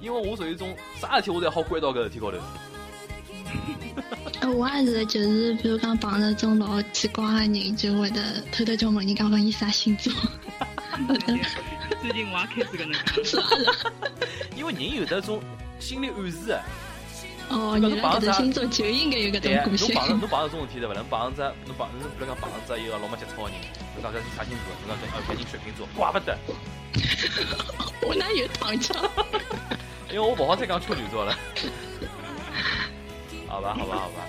[0.00, 2.38] 因为我属于一种啥事体我侪好关到搿事体高头。
[4.40, 8.20] 呃我也是，就是比如讲碰着种老奇怪的人，就会得
[8.52, 10.12] 偷偷叫问人家问伊啥星座。
[12.02, 13.24] 最近我也开始搿能介。
[13.24, 13.72] 是 啊是啊。
[14.56, 15.40] 因为人有得种
[15.80, 16.62] 心理暗示啊。
[17.48, 19.94] 哦，原来搿只星座就应该有搿种个性。
[19.94, 20.94] 侬碰着侬碰着种事体对伐？
[20.94, 23.58] 侬碰着只侬碰侬比如讲碰着只一个老没节操个人，
[23.94, 24.66] 侬讲搿是啥星座？
[24.86, 26.36] 侬讲搿哦搿人水瓶座，怪不得，
[28.02, 28.96] 我哪有躺枪？
[30.10, 31.36] 因为我勿好再讲处女座了。
[33.54, 34.26] 好吧，好吧，好吧。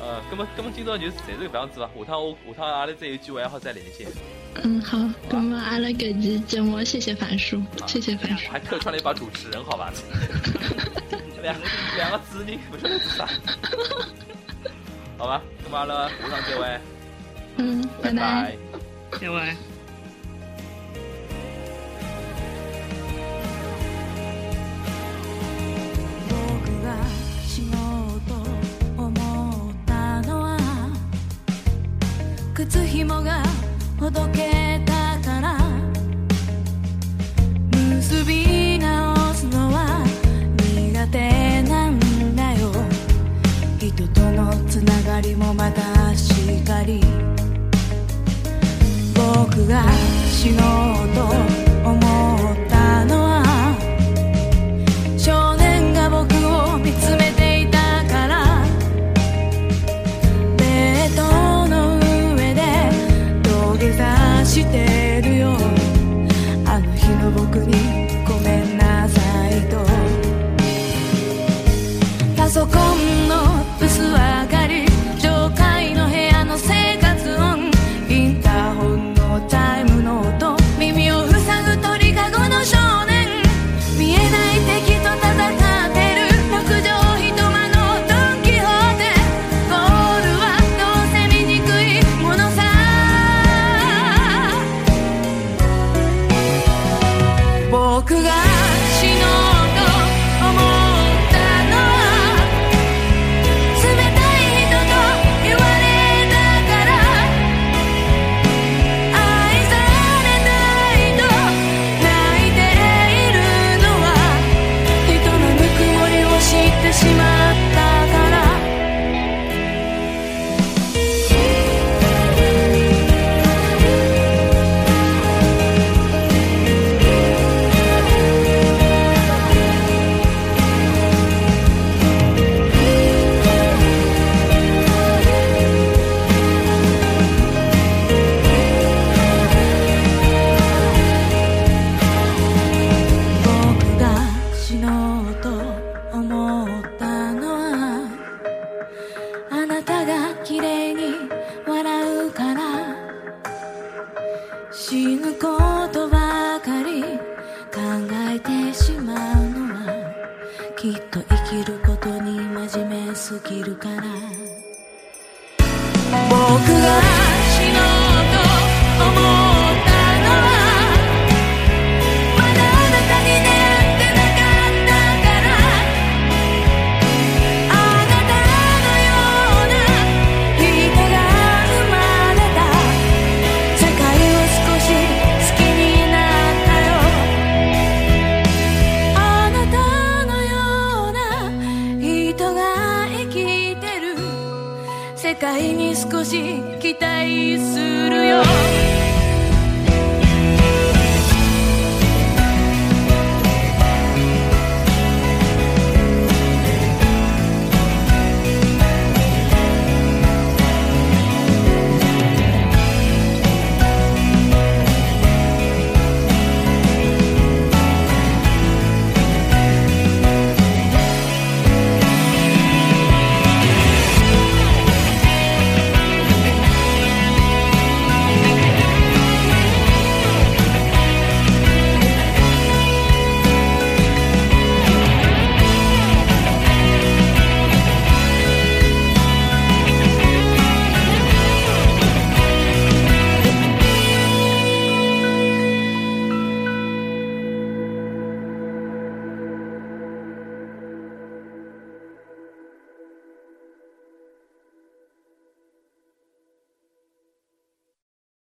[0.00, 4.08] 呃，那么那么今朝就暂时搿样子吧，下趟我下趟阿拉再有机会好再连线。
[4.64, 4.98] 嗯，好，
[5.30, 9.92] 那么阿拉感激节目谢谢樊叔，谢谢樊叔，还客串了一把主持人，好吧？
[11.42, 11.60] 两个
[11.96, 13.28] 两个主持人不晓得做啥。
[15.16, 16.80] 好吧，那么阿拉下趟再会。
[17.58, 18.56] 嗯，拜拜，
[19.20, 19.56] 再会。
[32.68, 33.42] 靴ひが
[33.98, 35.56] ほどけたから。
[37.72, 40.04] 結び直すのは
[40.74, 41.98] 苦手なん
[42.36, 42.70] だよ。
[43.78, 47.00] 人とのつながりもまたしかり。
[49.14, 49.82] 僕が
[50.30, 51.57] 死のうと